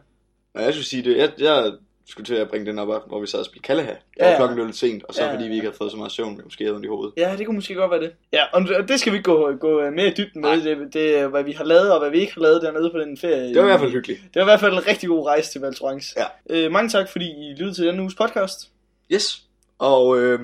Og 0.53 0.61
jeg 0.63 0.73
skulle 0.73 0.85
sige 0.85 1.03
det. 1.03 1.17
Jeg, 1.17 1.31
jeg 1.37 1.73
skulle 2.05 2.25
til 2.25 2.35
at 2.35 2.49
bringe 2.49 2.65
den 2.65 2.79
op, 2.79 3.07
hvor 3.07 3.19
vi 3.19 3.27
sad 3.27 3.39
og 3.39 3.45
spille 3.45 3.61
Kalleha. 3.61 3.89
Det 3.91 3.97
Ja, 4.19 4.29
ja. 4.29 4.35
klokken 4.37 4.55
blev 4.55 4.65
lidt 4.65 4.77
sent, 4.77 5.03
og 5.03 5.13
så 5.13 5.21
Ja, 5.21 5.27
ja. 5.27 5.33
fordi 5.35 5.47
vi 5.47 5.53
ikke 5.53 5.65
havde 5.65 5.77
fået 5.77 5.91
så 5.91 5.97
meget 5.97 6.11
søvn, 6.11 6.37
vi 6.37 6.41
måske 6.43 6.63
havde 6.63 6.75
ondt 6.75 6.85
i 6.85 6.89
hovedet. 6.89 7.13
Ja, 7.17 7.35
det 7.37 7.45
kunne 7.45 7.55
måske 7.55 7.73
godt 7.73 7.91
være 7.91 8.01
det. 8.01 8.11
Ja, 8.33 8.43
og 8.53 8.87
det 8.87 8.99
skal 8.99 9.13
vi 9.13 9.21
gå, 9.21 9.55
gå 9.55 9.89
mere 9.89 10.07
i 10.07 10.13
dybden 10.17 10.41
med. 10.41 10.61
Det, 10.61 10.93
det 10.93 11.29
hvad 11.29 11.43
vi 11.43 11.51
har 11.51 11.63
lavet, 11.63 11.91
og 11.93 11.99
hvad 11.99 12.09
vi 12.09 12.19
ikke 12.19 12.33
har 12.33 12.41
lavet 12.41 12.61
dernede 12.61 12.89
på 12.91 12.99
den 12.99 13.17
ferie. 13.17 13.47
Det 13.47 13.55
var 13.55 13.61
i 13.61 13.65
hvert 13.65 13.79
fald 13.79 13.91
hyggeligt. 13.91 14.19
Det 14.23 14.35
var 14.35 14.41
i 14.41 14.45
hvert 14.45 14.59
fald 14.59 14.73
en 14.73 14.87
rigtig 14.87 15.09
god 15.09 15.25
rejse 15.25 15.51
til 15.51 15.61
Val. 15.61 15.73
Ja. 16.17 16.25
Øh, 16.49 16.71
mange 16.71 16.89
tak, 16.89 17.09
fordi 17.09 17.25
I 17.25 17.49
lyttede 17.51 17.73
til 17.73 17.85
denne 17.85 18.01
uges 18.01 18.15
podcast. 18.15 18.71
Yes. 19.11 19.43
Og 19.79 20.19
øh, 20.19 20.39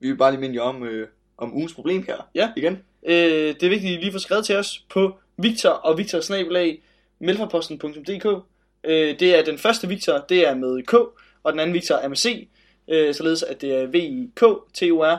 vi 0.00 0.08
vil 0.08 0.16
bare 0.16 0.30
lige 0.30 0.40
minde 0.40 0.54
jer 0.56 0.62
om, 0.62 0.84
øh, 0.84 1.08
om 1.38 1.54
ugens 1.54 1.74
problem 1.74 2.04
her. 2.06 2.28
Ja. 2.34 2.50
Igen. 2.56 2.82
Øh, 3.06 3.14
det 3.14 3.62
er 3.62 3.68
vigtigt, 3.68 3.92
at 3.92 3.98
I 3.98 4.02
lige 4.02 4.12
får 4.12 4.18
skrevet 4.18 4.44
til 4.44 4.56
os 4.56 4.84
på 4.90 5.14
Victor 5.38 5.70
og 5.70 5.98
Victor 5.98 6.20
Snabelag, 6.20 6.82
melforposten.dk. 7.18 8.26
Øh, 8.84 9.18
det 9.20 9.38
er 9.38 9.44
den 9.44 9.58
første 9.58 9.88
Victor, 9.88 10.24
det 10.28 10.48
er 10.48 10.54
med 10.54 10.82
K, 10.82 10.94
og 11.42 11.52
den 11.52 11.60
anden 11.60 11.74
Victor 11.74 11.94
er 11.94 12.08
med 12.08 12.16
C, 12.16 12.48
øh, 12.88 13.14
således 13.14 13.42
at 13.42 13.60
det 13.60 13.74
er 13.74 13.86
V-I-K-T-O-R 13.86 15.16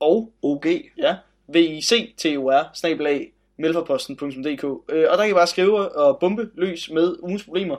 og 0.00 0.32
OG. 0.42 0.66
ja, 0.98 1.16
V-I-C-T-O-R, 1.48 2.70
snabelag, 2.74 3.32
melforposten.dk. 3.58 4.64
Øh, 4.64 5.06
og 5.10 5.18
der 5.18 5.22
kan 5.24 5.30
I 5.30 5.32
bare 5.34 5.46
skrive 5.46 5.88
og 5.96 6.18
bombe 6.18 6.50
løs 6.54 6.90
med 6.90 7.16
ugens 7.22 7.44
problemer. 7.44 7.76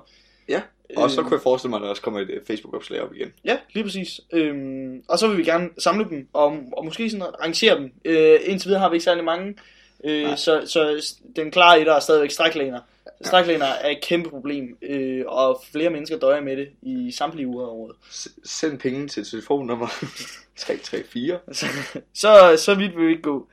Ja. 0.49 0.61
Og 0.97 1.11
så 1.11 1.21
Øh, 1.21 1.27
kunne 1.27 1.35
jeg 1.35 1.41
forestille 1.43 1.69
mig, 1.69 1.77
at 1.77 1.83
der 1.83 1.89
også 1.89 2.01
kommer 2.01 2.19
et 2.19 2.29
øh, 2.29 2.41
Facebook-opslag 2.47 3.01
op 3.01 3.13
igen. 3.15 3.33
Ja, 3.45 3.57
lige 3.73 3.83
præcis. 3.83 4.21
Øhm, 4.33 5.03
og 5.09 5.19
så 5.19 5.27
vil 5.27 5.37
vi 5.37 5.43
gerne 5.43 5.69
samle 5.77 6.05
dem, 6.09 6.27
og, 6.33 6.57
og 6.77 6.85
måske 6.85 7.09
sådan 7.09 7.41
rangere 7.43 7.77
dem. 7.77 7.91
Øh, 8.05 8.39
indtil 8.45 8.67
videre 8.67 8.81
har 8.81 8.89
vi 8.89 8.95
ikke 8.95 9.03
særlig 9.03 9.23
mange, 9.23 9.55
øh, 10.03 10.23
Nej. 10.23 10.35
så, 10.35 10.61
så 10.65 11.11
den 11.35 11.51
klare 11.51 11.79
etter 11.79 11.93
er 11.93 11.99
stadigvæk 11.99 12.31
stræklæner. 12.31 12.79
Stræklæner 13.23 13.65
er 13.65 13.89
et 13.89 14.01
kæmpe 14.01 14.29
problem, 14.29 14.77
øh, 14.81 15.23
og 15.27 15.63
flere 15.71 15.89
mennesker 15.89 16.19
døjer 16.19 16.41
med 16.41 16.57
det 16.57 16.69
i 16.81 17.11
samtlige 17.11 17.47
uger 17.47 17.65
af 17.65 17.69
året. 17.71 17.95
S- 18.11 18.27
send 18.43 18.79
penge 18.79 19.07
til 19.07 19.25
telefonnummer 19.25 19.87
334. 20.57 21.39
Så, 21.51 21.65
så, 22.13 22.63
så 22.65 22.75
vidt 22.75 22.95
vil 22.97 23.05
vi 23.07 23.11
ikke 23.11 23.21
gå. 23.23 23.47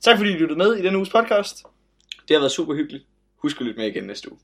tak 0.00 0.16
fordi 0.16 0.30
I 0.30 0.36
lyttede 0.36 0.58
med 0.58 0.74
i 0.76 0.82
denne 0.82 0.98
uges 0.98 1.10
podcast. 1.10 1.62
Det 2.28 2.34
har 2.36 2.38
været 2.38 2.52
super 2.52 2.74
hyggeligt. 2.74 3.04
Husk 3.36 3.60
at 3.60 3.66
lytte 3.66 3.80
med 3.80 3.86
igen 3.88 4.04
næste 4.04 4.32
uge. 4.32 4.38